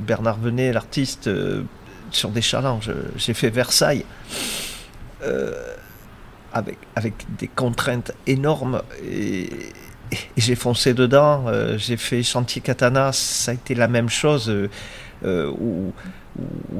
[0.00, 1.28] Bernard Venet, l'artiste
[2.10, 2.90] sur des challenges.
[3.16, 4.04] J'ai fait Versailles
[5.22, 5.74] euh,
[6.52, 9.48] avec, avec des contraintes énormes et,
[10.36, 11.44] j'ai foncé dedans.
[11.48, 14.48] Euh, j'ai fait Chantier Katana, ça a été la même chose.
[15.24, 15.92] Euh, où,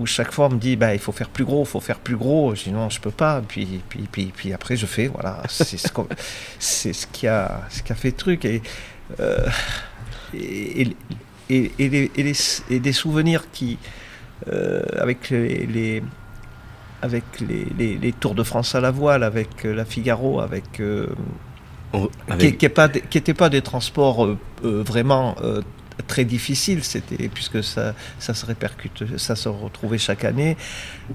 [0.05, 2.17] chaque fois on me dit bah, il faut faire plus gros, il faut faire plus
[2.17, 2.55] gros.
[2.55, 3.43] Je dis non, je peux pas.
[3.47, 5.09] Puis, puis, puis, puis après je fais.
[5.09, 5.89] Voilà, c'est ce,
[6.93, 8.45] ce, qui a, ce qui a fait le truc.
[8.45, 8.63] Et,
[10.35, 10.95] et,
[11.49, 13.79] et, et, souvenirs qui,
[14.99, 16.03] avec les,
[17.03, 21.07] avec les, les, Tours de France à la voile, avec euh, la Figaro, avec, euh,
[21.93, 25.37] oh, qui n'étaient pas, pas, des transports vraiment
[26.07, 30.57] très difficiles, c'était puisque ça, ça se répercute, ça se retrouvait chaque année.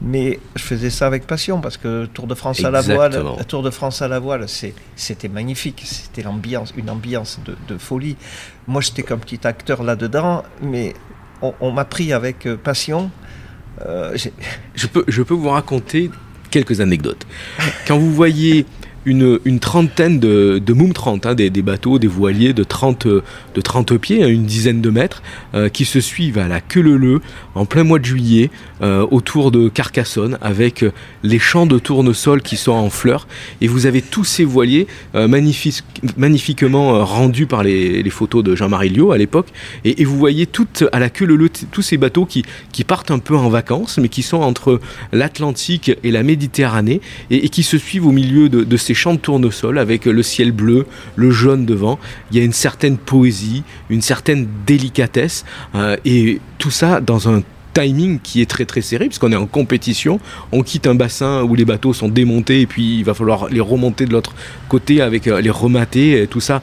[0.01, 3.63] Mais je faisais ça avec passion parce que Tour de France à la voile, Tour
[3.63, 4.45] de France à la voile,
[4.95, 8.17] c'était magnifique, c'était l'ambiance, une ambiance de, de, folie.
[8.67, 10.93] Moi, j'étais comme petit acteur là-dedans, mais
[11.41, 13.11] on, m'a pris avec euh, passion.
[13.85, 14.15] Euh,
[14.75, 16.11] je, peux, je peux vous raconter
[16.49, 17.25] quelques anecdotes.
[17.87, 18.65] Quand vous voyez
[19.05, 23.97] une, trentaine de, de Moom 30, hein, des, bateaux, des voiliers de 30, de 30
[23.97, 25.23] pieds, hein, une dizaine de mètres,
[25.55, 27.21] euh, qui se suivent à la queue leu
[27.55, 28.49] en plein mois de juillet
[28.81, 30.91] euh, autour de Carcassonne avec euh,
[31.23, 33.27] les champs de tournesol qui sont en fleurs.
[33.59, 34.87] Et vous avez tous ces voiliers
[36.17, 39.47] magnifiquement rendus par les, photos de Jean-Marie Liot à l'époque.
[39.85, 43.19] Et, vous voyez tout à la queue leu tous ces bateaux qui, qui partent un
[43.19, 44.79] peu en vacances, mais qui sont entre
[45.11, 49.13] l'Atlantique et la Méditerranée et, et, qui se suivent au milieu de, de ces champs
[49.13, 51.99] de tournesol avec le ciel bleu, le jaune devant.
[52.31, 57.43] Il y a une certaine poésie, une certaine délicatesse, euh, et tout ça dans un
[57.73, 60.19] timing qui est très très serré, puisqu'on est en compétition,
[60.51, 63.59] on quitte un bassin où les bateaux sont démontés, et puis il va falloir les
[63.59, 64.33] remonter de l'autre
[64.69, 66.61] côté avec les remater, et tout ça,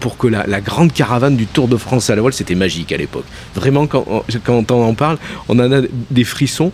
[0.00, 2.96] pour que la, grande caravane du Tour de France à la voile, c'était magique à
[2.96, 3.24] l'époque.
[3.54, 5.18] Vraiment, quand, quand on en parle,
[5.48, 6.72] on en a des frissons,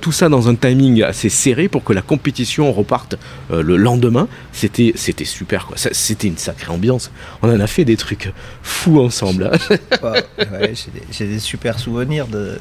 [0.00, 3.16] tout ça dans un timing assez serré pour que la compétition reparte
[3.50, 4.28] le lendemain.
[4.52, 5.76] C'était super, quoi.
[5.76, 7.10] C'était une sacrée ambiance.
[7.42, 9.50] On en a fait des trucs fous ensemble.
[9.52, 10.14] Hein.
[11.10, 12.58] J'ai des, super souvenirs de,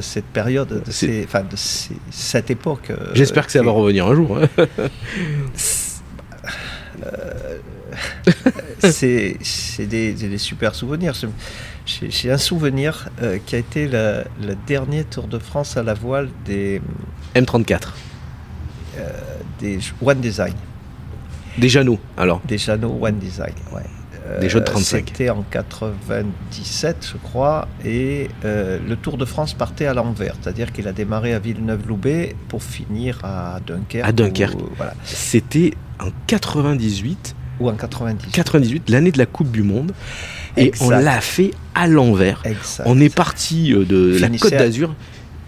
[0.00, 2.90] cette période, de, enfin, de cette époque.
[2.90, 4.38] Euh, J'espère que ça va revenir un jour.
[4.38, 4.66] Hein.
[7.04, 7.58] Euh,
[8.78, 9.36] c'est
[9.86, 11.14] des, super souvenirs.
[11.84, 16.28] J'ai un souvenir euh, qui a été le dernier Tour de France à la voile
[16.44, 16.80] des
[17.34, 17.88] M34.
[19.58, 20.54] des One Design.
[21.58, 23.82] Des Jeannot, alors Des Jeannot One Design, ouais.
[24.40, 25.04] Des jeux de 35.
[25.08, 30.72] C'était en 97, je crois, et euh, le Tour de France partait à l'envers, c'est-à-dire
[30.72, 34.08] qu'il a démarré à Villeneuve-Loubet pour finir à Dunkerque.
[34.08, 34.58] À Dunkerque.
[34.76, 34.94] voilà.
[35.04, 37.34] C'était en 98.
[37.60, 38.32] Ou en 98.
[38.32, 39.92] 98, l'année de la Coupe du Monde.
[40.56, 42.42] Et on l'a fait à l'envers.
[42.84, 44.94] On est parti euh, de la Côte d'Azur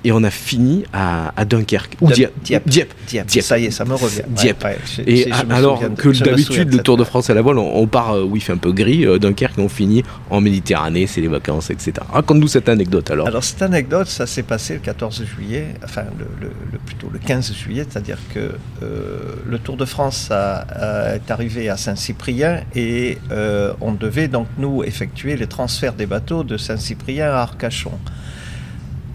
[0.04, 1.96] et on a fini à, Dunkerque.
[2.00, 2.34] Ou Dieppe.
[2.42, 2.94] Dieppe.
[3.06, 3.30] Dieppe.
[3.40, 4.22] Ça y est, ça me revient.
[4.28, 4.66] Dieppe.
[5.06, 8.36] et alors que d'habitude, le Tour de France à la voile, on, part euh, où
[8.36, 11.70] il fait un peu gris, euh, Dunkerque, et on finit en Méditerranée, c'est les vacances,
[11.70, 11.92] etc.
[12.12, 13.26] Raconte-nous cette anecdote alors.
[13.26, 16.50] Alors, cette anecdote, ça s'est passé le 14 juillet, enfin, le,
[16.84, 22.60] plutôt le 15 juillet, c'est-à-dire que euh, le Tour de France est arrivé à Saint-Cyprien
[22.74, 23.18] et
[23.80, 27.92] on devait donc, nous, effectuer les transferts des bateaux de Saint-Cyprien à Arcachon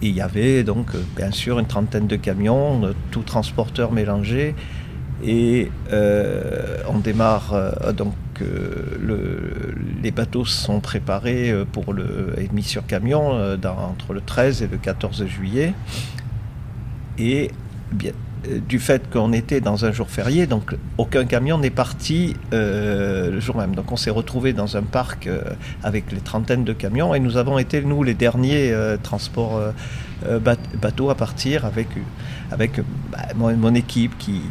[0.02, 4.54] il y avait donc euh, bien sûr une trentaine de camions, euh, tout transporteurs mélangés.
[5.22, 7.54] Et euh, on démarre,
[7.92, 8.14] donc
[10.02, 13.32] les bateaux sont préparés pour le mis sur camion
[13.62, 15.74] entre le 13 et le 14 juillet.
[17.18, 17.50] Et
[17.92, 18.12] bien,
[18.68, 23.56] du fait qu'on était dans un jour férié, donc aucun camion n'est parti le jour
[23.56, 23.74] même.
[23.74, 25.28] Donc on s'est retrouvé dans un parc
[25.82, 29.60] avec les trentaines de camions et nous avons été, nous, les derniers transports
[30.26, 31.88] euh, bateau à partir avec,
[33.10, 34.42] bah, mon, équipe qui,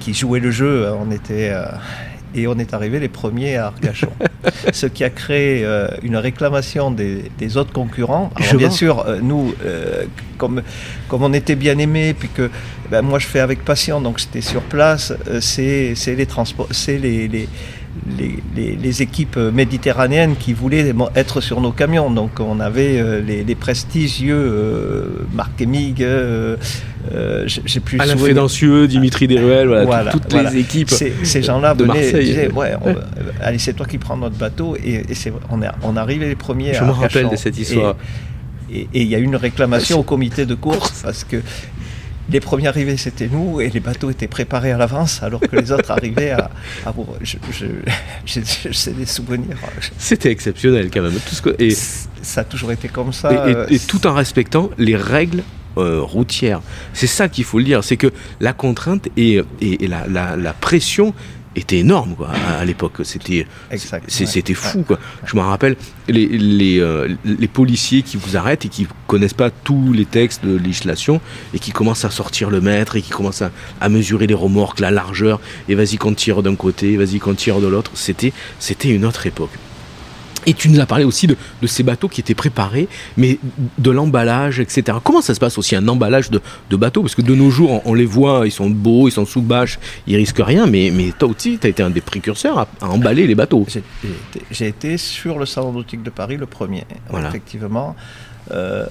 [0.00, 0.90] qui, jouait le jeu.
[0.90, 1.66] On était, euh,
[2.34, 4.10] et on est arrivé les premiers à Arcachon.
[4.72, 8.30] ce qui a créé euh, une réclamation des, autres concurrents.
[8.56, 9.54] bien sûr, nous,
[10.36, 10.62] comme,
[11.08, 12.50] comme on était bien aimés, puis que
[12.90, 17.28] ben, moi je fais avec passion, donc j'étais sur place, c'est les transports, c'est les,
[17.28, 17.48] les
[18.16, 22.10] les, équipes méditerranéennes qui voulaient être sur nos camions.
[22.10, 26.56] Donc on avait euh, les, prestigieux euh, Marc Emig, euh,
[27.46, 30.90] j'ai plus Alain Fédancieux, Dimitri Deruel, voilà, toutes les équipes.
[30.90, 32.24] Ces gens-là de Marseille.
[32.24, 32.74] Disaient, ouais,
[33.40, 34.76] allez, c'est toi qui prends notre bateau.
[34.76, 37.96] Et, c'est, on, est, on arrivait les premiers Je me rappelle de cette histoire.
[38.70, 41.36] Et il y a eu une réclamation au comité de course parce que
[42.30, 45.72] les premiers arrivés, c'était nous, et les bateaux étaient préparés à l'avance, alors que les
[45.72, 46.50] autres arrivaient à.
[46.84, 47.36] à je,
[48.90, 49.56] des souvenirs.
[49.98, 51.12] C'était exceptionnel quand même.
[51.12, 51.74] Tout ce que, et,
[52.22, 53.46] ça a toujours été comme ça.
[53.70, 55.42] Et, tout en respectant les règles
[55.78, 56.60] euh, routières.
[56.92, 60.52] C'est ça qu'il faut le dire, c'est que la contrainte et, et la, la, la,
[60.52, 61.14] pression
[61.56, 63.00] était énorme quoi, à, l'époque.
[63.04, 63.46] C'était
[64.06, 64.82] c'était fou.
[64.82, 64.98] Quoi.
[65.24, 65.76] Je me rappelle
[66.08, 70.44] les, les, euh, les, policiers qui vous arrêtent et qui connaissent pas tous les textes
[70.44, 71.20] de législation
[71.54, 74.80] et qui commencent à sortir le mètre et qui commencent à, à mesurer les remorques,
[74.80, 77.92] la largeur, et vas-y qu'on tire d'un côté, vas-y qu'on tire de l'autre.
[77.94, 78.32] C'était
[78.84, 79.50] une autre époque.
[80.48, 83.38] Et tu nous as parlé aussi de, ces bateaux qui étaient préparés, mais
[83.76, 84.96] de l'emballage, etc.
[85.04, 86.40] Comment ça se passe aussi un emballage de,
[86.76, 87.02] bateaux?
[87.02, 89.78] Parce que de nos jours, on, les voit, ils sont beaux, ils sont sous bâche,
[90.06, 93.26] ils risquent rien, mais, mais toi aussi, tu as été un des précurseurs à, emballer
[93.26, 93.66] les bateaux.
[94.50, 97.94] J'ai été sur le Salon nautique de Paris le premier, effectivement.
[98.50, 98.86] Euh,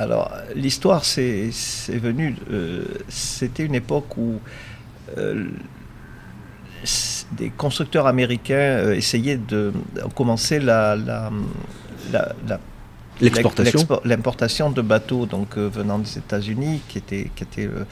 [0.00, 1.52] alors, l'histoire, c'est
[1.88, 2.34] venu.
[2.50, 4.40] Euh, c'était une époque où.
[5.18, 5.44] Euh,
[7.32, 9.72] des constructeurs américains euh, essayaient de
[10.14, 10.96] commencer la,
[13.20, 17.84] l'importation de bateaux donc euh, venant des États-Unis qui étaient qui étaient euh,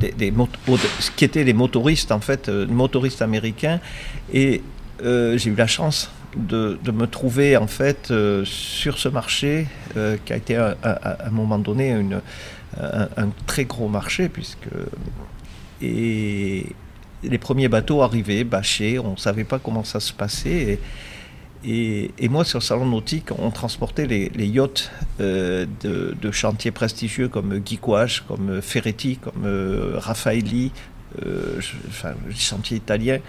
[0.00, 0.32] des,
[1.16, 3.80] qui étaient les motoristes en fait motoristes américains.
[4.32, 4.62] Et
[5.02, 8.12] j'ai eu la chance de, me trouver en fait
[8.44, 10.76] sur ce marché qui a été à
[11.26, 12.20] un moment donné une
[12.78, 14.68] un, très gros marché, puisque.
[15.82, 16.66] Et
[17.22, 20.78] les premiers bateaux arrivaient, bâchés, on ne savait pas comment ça se passait.
[21.64, 24.90] Et, et, moi, sur le salon nautique, on transportait les, yachts
[25.20, 30.72] euh, de, chantiers prestigieux comme Guy comme Ferretti, comme euh, Raffaelli,
[31.26, 33.20] euh, enfin, les chantiers italiens.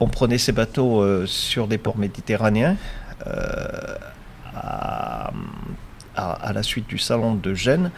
[0.00, 2.76] On prenait ces bateaux euh, sur des ports méditerranéens
[4.54, 5.30] à,
[6.16, 7.90] à, la suite du salon de Gênes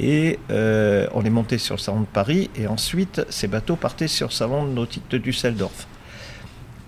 [0.00, 4.28] et on les montait sur le salon de Paris et ensuite ces bateaux partaient sur
[4.28, 5.86] le salon nautique de Düsseldorf.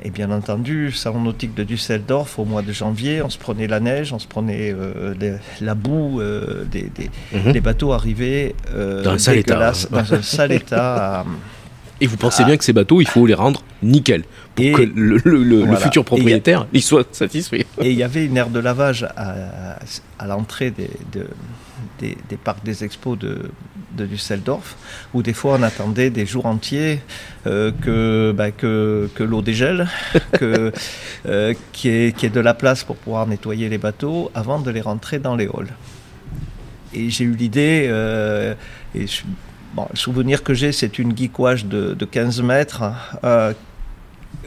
[0.07, 3.81] Et bien entendu, salon nautique de Düsseldorf, au mois de janvier, on se prenait la
[3.81, 5.15] neige, on se prenait euh,
[5.63, 6.91] la boue, euh, des,
[7.33, 7.59] mhm.
[7.61, 9.73] bateaux arrivaient euh, dans, un sale état.
[9.91, 11.25] dans un sale état.
[12.05, 15.77] Et vous pensez bien que ces bateaux, il faut les rendre nickel pour que le,
[15.77, 17.65] futur propriétaire y, soit satisfait.
[17.81, 19.79] Et il y avait une aire de lavage à,
[20.19, 20.91] à l'entrée des,
[21.99, 23.51] des, des, parcs des expos de,
[23.97, 24.77] de Düsseldorf,
[25.15, 27.01] où des fois on attendait des jours entiers
[27.47, 29.89] euh, que, bah, que, que l'eau dégèle,
[30.43, 34.83] euh, qu'il y, ait de la place pour pouvoir nettoyer les bateaux avant de les
[34.83, 35.73] rentrer dans les halls.
[36.93, 38.55] Et j'ai eu l'idée, euh,
[38.95, 39.07] et
[39.77, 42.83] le souvenir que j'ai, c'est une geekouage de, de 15 mètres,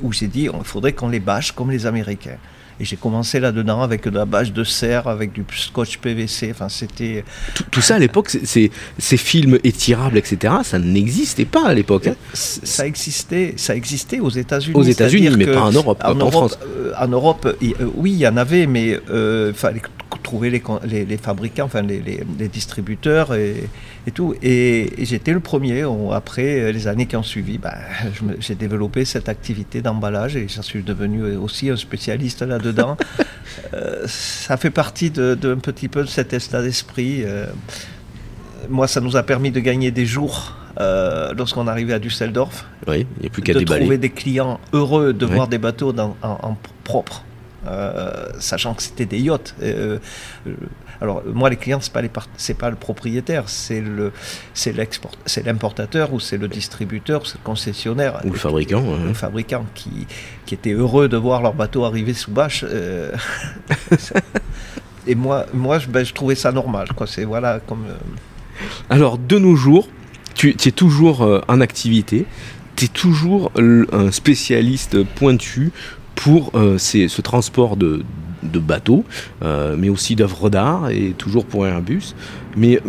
[0.01, 2.37] où j'ai dit il faudrait qu'on les bâche comme les Américains.
[2.79, 6.49] Et j'ai commencé là-dedans avec de la bâche de serre, avec du scotch PVC.
[6.51, 7.23] Enfin, c'était.
[7.71, 12.07] Tout, ça à l'époque, ces films étirables, etc., ça n'existait pas à l'époque.
[12.07, 12.15] Hein.
[12.33, 14.75] Ça existait, ça existait aux États-Unis.
[14.75, 16.59] Aux États-Unis, mais pas en Europe, en, Europe, France.
[16.63, 19.81] Euh, en Europe, euh, oui, il y en avait, mais euh, fallait
[20.23, 23.69] trouver les, les, fabricants, enfin les, les distributeurs et,
[24.05, 24.35] et, tout.
[24.41, 25.83] Et, j'étais le premier.
[26.13, 27.73] après les années qui ont suivi, ben,
[28.39, 32.97] j'ai développé cette activité d'emballage et j'en suis devenu aussi un spécialiste là-dedans.
[33.73, 37.23] Euh, ça fait partie d'un de, petit peu de cet état d'esprit.
[37.23, 37.47] Euh,
[38.69, 42.65] moi, ça nous a permis de gagner des jours euh, lorsqu'on arrivait à Düsseldorf.
[42.87, 45.91] Oui, il n'y a plus qu'à De trouver des clients heureux de voir des bateaux
[45.91, 47.23] dans, en propre.
[47.67, 49.53] Euh, sachant que c'était des yachts.
[49.61, 49.99] Euh,
[50.47, 50.53] euh,
[51.01, 54.11] alors moi, les clients, c'est pas les c'est pas le propriétaire, c'est le,
[54.53, 59.13] c'est l'export, c'est l'importateur ou c'est le distributeur, c'est le concessionnaire ou le fabricant, le
[59.13, 60.07] fabricant qui,
[60.45, 62.65] qui était heureux de voir leur bateau arriver sous bâche.
[65.07, 67.05] et moi, moi, je, ben, je trouvais ça normal, quoi.
[67.05, 67.85] C'est voilà comme.
[68.89, 69.87] Alors de nos jours,
[70.33, 72.25] tu, tu es toujours en activité
[72.77, 75.71] tu es toujours un spécialiste pointu
[76.27, 78.03] pour euh, ce transport de,
[78.43, 79.05] de bateaux,
[79.43, 82.15] euh, mais aussi d'œuvres d'art et toujours pour Airbus.
[82.57, 82.81] Mais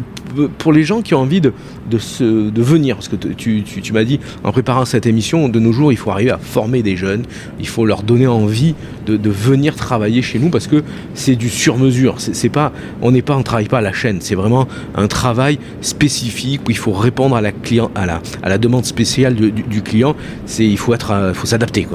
[0.58, 1.52] pour les gens qui ont envie de,
[1.90, 5.72] de, venir, parce que tu, tu, tu m'as dit en préparant cette émission, de nos
[5.72, 7.24] jours, il faut arriver à former des jeunes,
[7.60, 8.74] il faut leur donner envie
[9.06, 10.82] de, venir travailler chez nous parce que
[11.14, 12.16] c'est du sur-mesure.
[12.18, 16.62] C'est pas, on n'est pas, travaille pas à la chaîne, c'est vraiment un travail spécifique
[16.66, 20.16] où il faut répondre à la, client, à la, à la demande spéciale du, client.
[20.46, 21.86] C'est, il faut être, euh, faut s'adapter.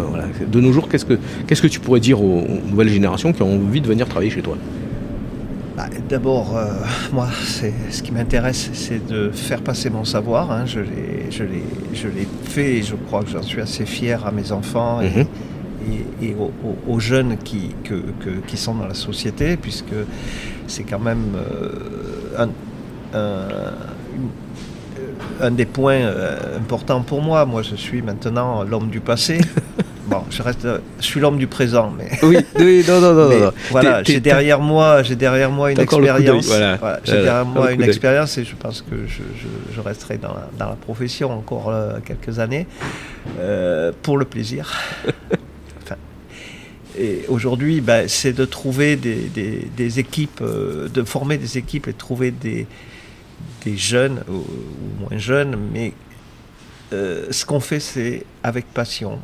[0.52, 3.56] De nos jours, qu'est-ce que, qu'est-ce que tu pourrais dire aux nouvelles générations qui ont
[3.56, 4.58] envie de venir travailler chez toi?
[5.76, 6.72] Bah, D'abord, euh,
[7.12, 10.52] moi, ce qui m'intéresse, c'est de faire passer mon savoir.
[10.52, 10.66] Hein.
[10.66, 15.10] Je l'ai fait et je crois que j'en suis assez fier à mes enfants et,
[15.10, 16.36] mhm.
[16.88, 17.72] aux, jeunes qui,
[18.48, 19.96] qui sont dans la société, puisque
[20.68, 22.48] c'est quand même euh,
[25.42, 27.46] un, des points euh, importants pour moi.
[27.46, 29.40] Moi, je suis maintenant l'homme du passé.
[30.06, 30.68] bon, je reste,
[31.00, 32.10] je suis l'homme du présent, mais.
[32.24, 33.54] Oui, oui, non, non, non.
[33.72, 36.46] Voilà, j'ai derrière moi, j'ai derrière moi une expérience.
[36.48, 37.00] Voilà.
[37.04, 39.24] j'ai derrière moi une expérience et je pense que je,
[39.74, 42.68] je, resterai dans la, dans la, profession encore euh, quelques années
[43.40, 44.74] euh, pour le plaisir.
[45.84, 45.96] enfin,
[46.98, 51.88] et aujourd'hui, ben, c'est de trouver des, des, des équipes, euh, de former des équipes
[51.88, 52.68] et de trouver des,
[53.66, 55.94] des jeunes ou, ou moins jeunes, mais
[56.92, 59.18] ce qu'on fait, c'est avec passion,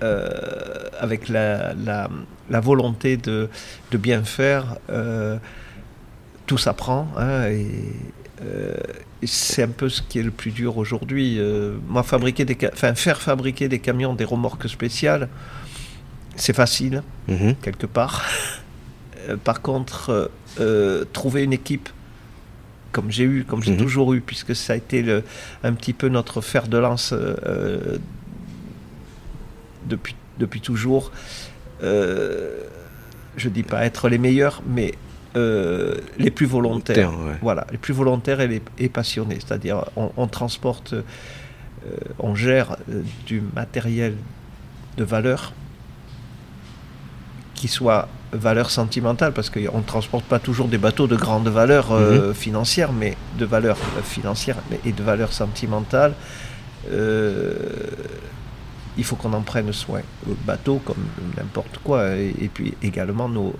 [0.00, 3.48] avec la, la, volonté de,
[3.90, 5.38] de, bien faire, euh,
[6.46, 7.08] tout s'apprend.
[7.16, 7.66] Hein, et,
[8.42, 8.74] euh,
[9.22, 11.40] c'est un peu ce qui est le plus dur aujourd'hui.
[11.88, 15.28] moi, fabriquer des, enfin, faire fabriquer des camions, des remorques spéciales,
[16.36, 17.54] c'est facile, mhm.
[17.62, 18.22] quelque part.
[19.44, 20.30] Par contre,
[21.14, 21.88] trouver une équipe
[22.92, 23.78] comme j'ai eu, comme j'ai mhm.
[23.78, 25.24] toujours eu, puisque ça a été le,
[25.64, 27.14] un petit peu notre fer de lance
[29.86, 31.10] depuis, depuis toujours.
[31.82, 32.60] Euh,
[33.36, 34.94] je dis pas être les meilleurs, mais
[35.36, 37.10] euh, les plus volontaires.
[37.42, 39.38] Voilà, les plus volontaires et, les, passionnés.
[39.44, 41.02] C'est-à-dire, on, transporte, euh,
[42.20, 42.76] on gère
[43.26, 44.14] du matériel
[44.96, 45.52] de valeur
[47.54, 51.92] qui soit valeur sentimentale, parce qu'on ne transporte pas toujours des bateaux de grande valeur
[51.92, 52.34] mhm.
[52.34, 56.14] financière, mais de valeur financière et de valeur sentimentale
[58.96, 60.00] il faut qu'on en prenne soin.
[60.26, 61.04] Le bateau, comme
[61.36, 63.54] n'importe quoi, et, puis également nos,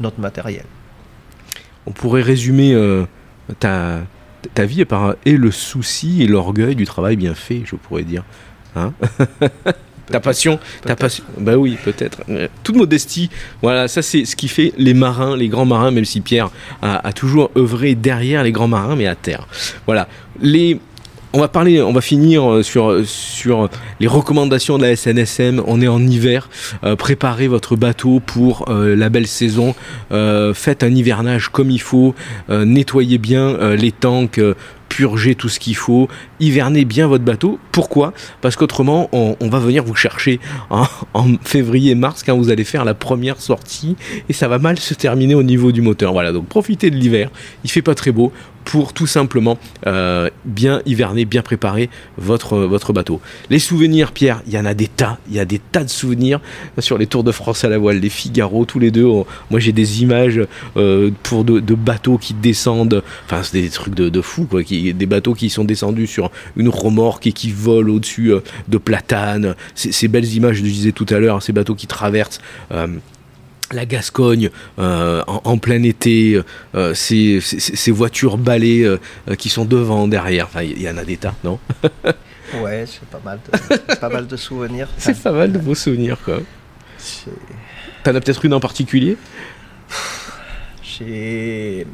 [0.00, 0.64] notre matériel.
[1.86, 3.06] On pourrait résumer euh,
[3.58, 4.00] ta,
[4.54, 8.24] ta vie par et le souci et l'orgueil du travail bien fait, je pourrais dire.
[8.76, 8.92] Hein
[10.10, 11.24] ta passion, ta passion.
[11.38, 12.22] Bah oui, peut-être.
[12.62, 13.30] Toute modestie,
[13.62, 16.50] voilà, ça c'est ce qui fait les marins, les grands marins, même si Pierre
[16.82, 19.46] a, a toujours œuvré derrière les grands marins, mais à terre.
[19.86, 20.08] Voilà.
[20.40, 20.78] Les,
[21.32, 23.68] on va parler, on va finir euh, sur, euh, sur
[24.00, 25.62] les recommandations de la SNSM.
[25.66, 26.48] On est en hiver.
[26.84, 29.74] Euh, préparez votre bateau pour la belle saison.
[30.10, 32.14] faites un hivernage comme il faut.
[32.48, 34.40] nettoyez bien les tanks
[34.88, 36.08] purgez tout ce qu'il faut,
[36.40, 37.58] hivernez bien votre bateau.
[37.72, 38.12] Pourquoi?
[38.40, 40.40] Parce qu'autrement, on, va venir vous chercher
[40.70, 40.86] en,
[41.42, 43.96] février-mars quand vous allez faire la première sortie
[44.28, 46.12] et ça va mal se terminer au niveau du moteur.
[46.12, 47.30] Voilà, donc profitez de l'hiver.
[47.64, 48.32] Il fait pas très beau
[48.68, 49.56] pour tout simplement
[49.86, 51.88] euh, bien hiverner, bien préparer
[52.18, 53.18] votre, votre bateau.
[53.48, 55.88] Les souvenirs, Pierre, il y en a des tas, il y a des tas de
[55.88, 56.38] souvenirs
[56.78, 59.06] sur les Tours de France à la voile, les Figaro, tous les deux.
[59.06, 60.42] moi j'ai des images
[60.76, 64.92] euh, pour de, bateaux qui descendent, enfin c'est des trucs de, de fou, quoi, qui,
[64.92, 69.54] des bateaux qui sont descendus sur une remorque et qui volent au-dessus euh, de platanes.
[69.76, 72.40] Ces belles images, je disais tout à l'heure, ces bateaux qui traversent
[73.72, 76.40] la Gascogne euh, en, plein été,
[76.74, 78.98] euh, ces, voitures balais euh,
[79.36, 81.58] qui sont devant, derrière, enfin il y, en a des tas, non?
[82.62, 84.88] Ouais, c'est pas mal, de, pas mal de souvenirs.
[84.96, 86.38] C'est pas mal de beaux souvenirs quoi.
[88.02, 89.18] T'en as peut-être une en particulier?
[90.82, 91.86] J'ai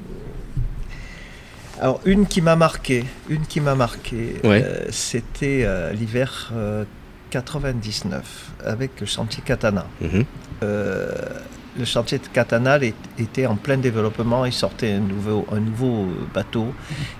[1.80, 4.36] alors une qui m'a marqué, une qui m'a marqué,
[4.90, 6.52] c'était l'hiver
[7.30, 9.88] 99 avec le chantier Katana.
[10.00, 10.24] Mhm
[11.76, 12.84] le chantier de Catanal
[13.18, 14.44] était en plein développement.
[14.44, 16.72] Il sortait un nouveau, bateau.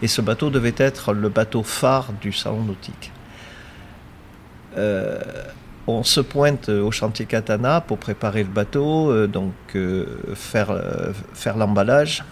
[0.02, 3.12] Et ce bateau devait être le bateau phare du salon nautique.
[4.76, 5.20] Euh,
[5.86, 12.24] on se pointe au chantier Katana pour préparer le bateau, euh, donc euh, faire, l'emballage,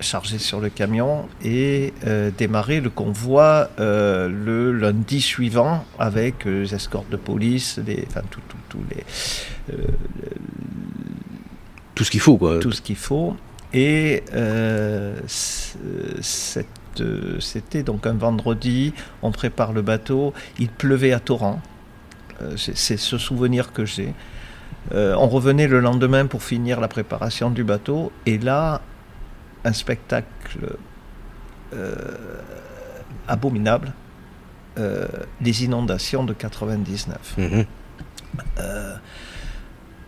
[0.00, 1.92] charger sur le camion et
[2.38, 8.06] démarrer le convoi le lundi suivant avec les escortes de police, les,
[12.00, 12.58] tout ce qu'il faut, quoi.
[12.60, 13.36] Tout ce qu'il faut.
[13.74, 15.20] Et euh,
[15.84, 21.60] euh, c'était donc un vendredi, on prépare le bateau, il pleuvait à torrent.
[22.40, 24.14] Euh, c'est ce souvenir que j'ai.
[24.94, 28.80] on revenait le lendemain pour finir la préparation du bateau, et là,
[29.66, 30.78] un spectacle
[33.28, 33.92] abominable,
[34.78, 37.36] les inondations de 99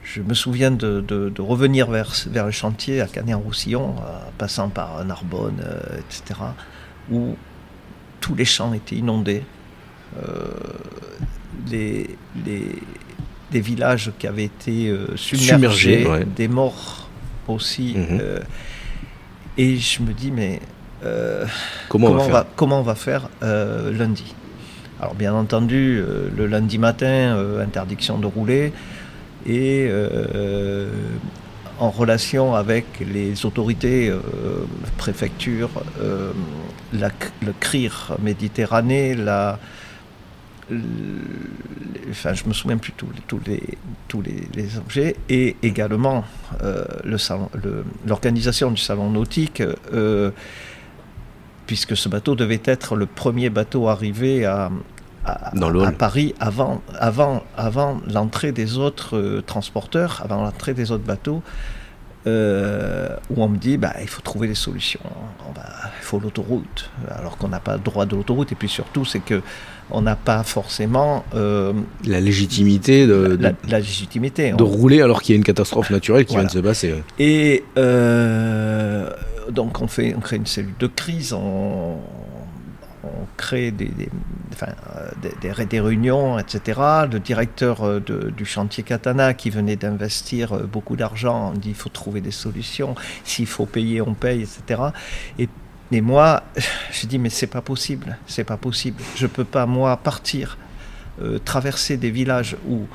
[0.04, 5.62] je me souviens de, revenir vers, vers, le chantier à Canet-en-Roussillon, euh, passant par Narbonne,
[5.64, 6.40] euh, etc.,
[7.10, 7.36] où
[8.20, 9.42] tous les champs étaient inondés.
[10.22, 10.48] Euh,
[11.70, 17.08] les, des villages qui avaient été submergés, des morts
[17.48, 17.94] aussi.
[17.96, 18.20] Mhm.
[19.58, 20.60] et je me dis, mais
[21.88, 24.34] comment, on va comment, on va faire lundi?
[25.00, 26.02] Alors bien entendu,
[26.36, 28.72] le lundi matin, interdiction de rouler
[29.46, 30.88] et euh,
[31.78, 34.20] en relation avec les autorités, euh,
[34.98, 35.70] préfecture,
[36.00, 36.32] euh,
[36.92, 39.58] le CRIR Méditerranée, la,
[42.10, 43.40] enfin je me souviens plus tous tous
[44.22, 46.24] les, les, objets, et également
[48.06, 49.62] l'organisation du salon nautique,
[51.66, 54.70] puisque ce bateau devait être le premier bateau arrivé à,
[55.24, 61.04] à, à Paris avant, avant, avant l'entrée des autres euh, transporteurs, avant l'entrée des autres
[61.04, 61.42] bateaux,
[62.26, 65.00] euh, où on me dit bah, il faut trouver des solutions.
[65.56, 68.52] il faut l'autoroute, alors qu'on n'a pas le droit de l'autoroute.
[68.52, 69.42] Et puis surtout, c'est que
[69.90, 71.72] on n'a pas forcément euh,
[72.04, 76.34] la légitimité de, la, légitimité de rouler alors qu'il y a une catastrophe naturelle qui
[76.34, 76.94] vient de se passer.
[77.18, 77.64] Et
[79.50, 81.32] donc on fait on crée une cellule de crise.
[81.32, 82.31] On, on
[83.36, 84.08] crée des, des,
[84.62, 86.80] euh, des, réunions, etc.
[87.10, 91.88] Le directeur euh, du chantier Katana, qui venait d'investir euh, beaucoup d'argent, dit il faut
[91.88, 92.94] trouver des solutions,
[93.24, 94.82] s'il faut payer, on paye, etc.
[95.38, 95.48] Et,
[95.90, 96.42] et moi,
[96.92, 99.02] je dis mais c'est pas possible, c'est pas possible.
[99.16, 100.58] Je peux pas, moi, partir,
[101.44, 102.86] traverser des villages où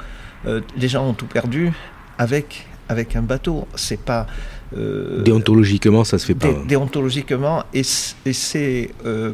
[0.76, 1.72] les gens ont tout perdu
[2.18, 3.68] avec, avec un bateau.
[3.76, 4.28] C'est pas.
[4.74, 6.50] déontologiquement, ça se fait pas.
[6.68, 7.84] déontologiquement, et,
[8.26, 9.34] et c'est euh,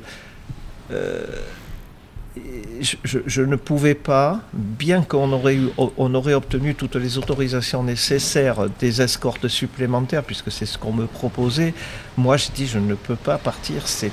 [2.81, 9.01] je, ne pouvais pas, bien qu'on aurait, on aurait obtenu toutes les autorisations nécessaires des
[9.01, 11.73] escortes supplémentaires, puisque c'est ce qu'on me proposait,
[12.17, 14.11] moi je dis je ne peux pas partir, c'est,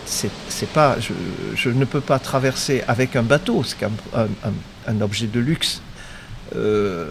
[0.73, 0.97] pas,
[1.57, 4.29] je, ne peux pas traverser avec un bateau, c'est un,
[4.87, 5.83] un, objet de luxe.
[6.57, 7.07] Euh,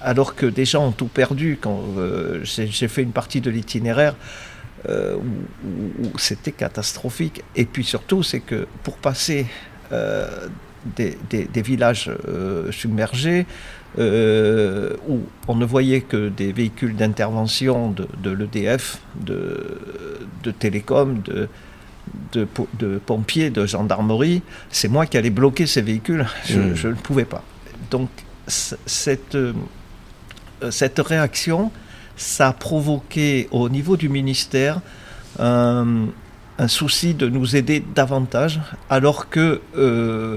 [0.00, 4.16] alors que des gens ont tout perdu quand euh, j'ai fait une partie de l'itinéraire.
[4.88, 7.44] Euh, où, c'était catastrophique.
[7.54, 9.46] Et puis surtout, c'est que pour passer
[9.92, 10.48] euh,
[10.96, 12.10] des, des, villages
[12.72, 13.46] submergés,
[13.96, 19.78] où on ne voyait que des véhicules d'intervention de, de l'EDF, de,
[20.42, 21.48] de Télécom, de,
[22.32, 22.48] de,
[22.80, 24.42] de, pompiers, de gendarmerie.
[24.70, 26.26] C'est moi qui allais bloquer ces véhicules.
[26.46, 26.74] Je, hmm.
[26.74, 27.44] je ne pouvais pas.
[27.92, 28.08] Donc
[28.48, 29.36] cette,
[30.70, 31.70] cette réaction,
[32.22, 34.80] ça a provoqué au niveau du ministère
[35.38, 36.08] un,
[36.68, 40.36] souci de nous aider davantage, alors que euh,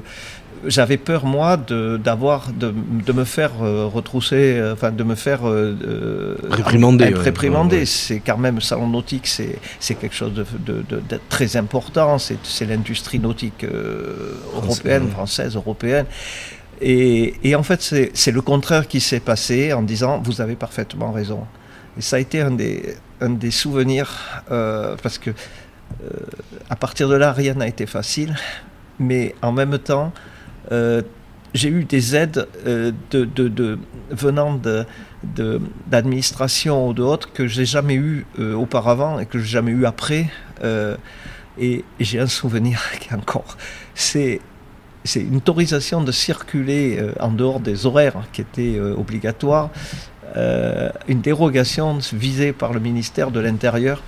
[0.66, 2.74] j'avais peur moi de d'avoir de,
[3.06, 5.42] de, me faire euh, retrousser, euh, enfin de me faire
[7.24, 7.86] réprimander.
[7.86, 10.46] C'est quand même salon nautique, c'est c'est quelque chose de,
[10.90, 12.18] de, très important.
[12.18, 13.64] C'est l'industrie nautique
[14.56, 16.08] européenne, française, européenne.
[16.82, 17.82] Et, et en fait,
[18.14, 21.42] c'est le contraire qui s'est passé en disant vous avez parfaitement raison.
[21.98, 26.10] Et ça a été un des, un des souvenirs, euh, parce que euh,
[26.70, 28.36] à partir de là, rien n'a été facile,
[29.00, 30.12] mais en même temps,
[30.72, 31.02] euh,
[31.54, 33.80] j'ai eu des aides de, de, de,
[34.10, 34.60] venant
[35.88, 38.26] d'administration ou d'autres que j'ai jamais eu
[38.58, 40.30] auparavant et que j'ai jamais eu après.
[41.58, 43.56] et, j'ai un souvenir qui est encore,
[43.94, 44.42] c'est
[45.06, 49.70] c'est une autorisation de circuler en dehors des horaires qui étaient obligatoires
[50.38, 54.02] euh, une dérogation visée par le ministère de l'Intérieur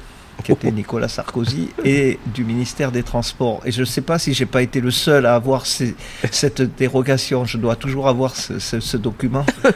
[0.43, 3.61] qui était Nicolas Sarkozy, et du ministère des Transports.
[3.65, 5.65] Et je ne sais pas si j'ai pas été le seul à avoir
[6.31, 7.45] cette dérogation.
[7.45, 9.45] Je dois toujours avoir ce, document.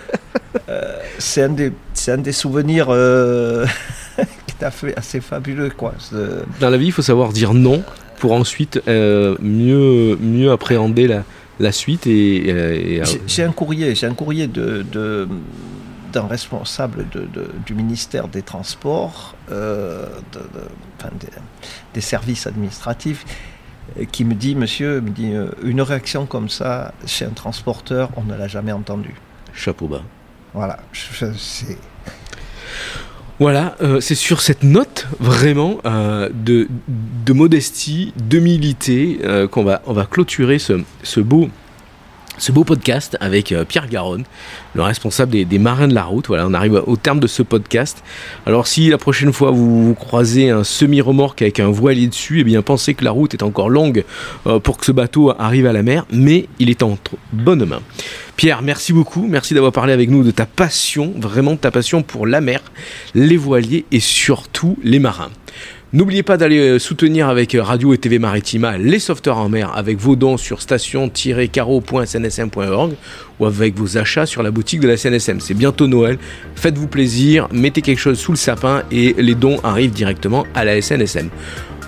[0.68, 1.72] Euh, c'est un, des,
[2.08, 3.66] un des souvenirs euh,
[4.48, 5.70] qui est fait assez fabuleux.
[5.70, 5.94] Quoi.
[6.60, 7.84] Dans la vie, il faut savoir dire non
[8.20, 11.24] pour ensuite mieux, mieux appréhender la,
[11.60, 12.06] la suite.
[12.08, 15.28] Et, J'ai un courrier, j'ai un courrier de, de
[16.12, 17.28] d'un responsable de,
[17.66, 20.06] du ministère des Transports, euh,
[21.94, 23.26] des, services administratifs,
[24.00, 28.10] euh, qui me dit, monsieur, me dit, euh, une réaction comme ça chez un transporteur,
[28.18, 29.16] on ne l'a jamais entendu.
[29.54, 30.04] Chapeau bas.
[30.54, 31.78] Voilà, c'est...
[33.40, 36.68] Voilà, c'est sur cette note vraiment de,
[37.26, 41.50] de, modestie, d'humilité qu'on va, on va clôturer ce, ce beau
[42.42, 44.24] ce beau podcast avec euh, Pierre Garonne,
[44.74, 46.28] le responsable des, marins de la route.
[46.28, 48.04] Voilà, on arrive au terme de ce podcast.
[48.48, 52.64] Alors si la prochaine fois vous, croisez un semi-remorque avec un voilier dessus, eh bien
[52.64, 54.04] pensez que la route est encore longue
[54.48, 56.98] euh, pour que ce bateau arrive à la mer, mais il est en
[57.32, 57.82] bonne main.
[58.38, 62.02] Pierre, merci beaucoup, merci d'avoir parlé avec nous de ta passion, vraiment de ta passion
[62.02, 62.62] pour la mer,
[63.14, 65.30] les voiliers et surtout les marins.
[65.94, 69.74] N'oubliez pas d'aller euh, soutenir avec euh, Radio et TV Maritima les sauveteurs en mer
[69.76, 72.94] avec vos dons sur station-caro.snsm.org
[73.42, 75.42] ou avec vos achats sur la boutique de la CNSM.
[75.42, 76.18] C'est bientôt Noël,
[76.56, 80.82] faites-vous plaisir, mettez quelque chose sous le sapin et les dons arrivent directement à la
[80.82, 81.28] SNSM.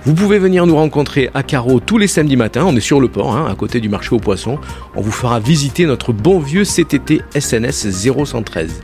[0.04, 3.08] Vous pouvez venir nous rencontrer à Caro tous les samedis matins, on est sur le
[3.08, 4.60] port, hein, à côté du marché aux poissons.
[4.97, 8.82] On vous fera visiter notre bon vieux CTT SNS 0113.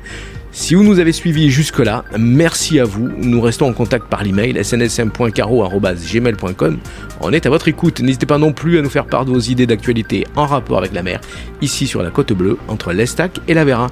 [0.52, 3.08] Si vous nous avez suivis jusque-là, merci à vous.
[3.08, 6.80] Nous restons en contact par l'email snsm.caro.gmail.com.
[7.22, 8.02] On est à votre écoute.
[8.02, 10.92] N'hésitez pas non plus à nous faire part de vos idées d'actualité en rapport avec
[10.94, 11.22] la mer,
[11.62, 13.92] ici sur la côte bleue, entre l'Estac et la Vera.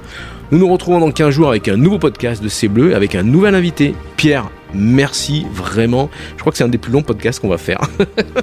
[0.50, 3.22] Nous nous retrouvons dans 15 jours avec un nouveau podcast de C'est Bleu, avec un
[3.22, 3.94] nouvel invité.
[4.16, 6.10] Pierre, merci vraiment.
[6.36, 7.82] Je crois que c'est un des plus longs podcasts qu'on va faire.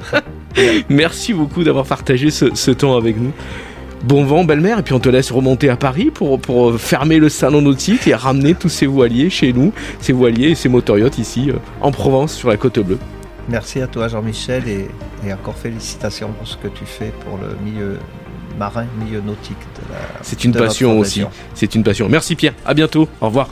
[0.90, 3.34] merci beaucoup d'avoir partagé ce temps avec nous.
[4.04, 7.30] Bon vent, belle-mère, et puis on te laisse remonter à Paris pour, pour fermer le
[7.30, 11.50] salon nautique et ramener tous ces voiliers chez nous, ces voiliers et ces motoriotes ici
[11.50, 13.00] euh, en Provence sur la côte bleue.
[13.50, 14.88] Merci à toi Jean-Michel et,
[15.26, 17.98] et, encore félicitations pour ce que tu fais pour le milieu
[18.60, 21.24] marin, milieu nautique de la C'est une passion aussi,
[21.54, 22.08] c'est une passion.
[22.10, 23.50] Merci Pierre, à bientôt, au revoir.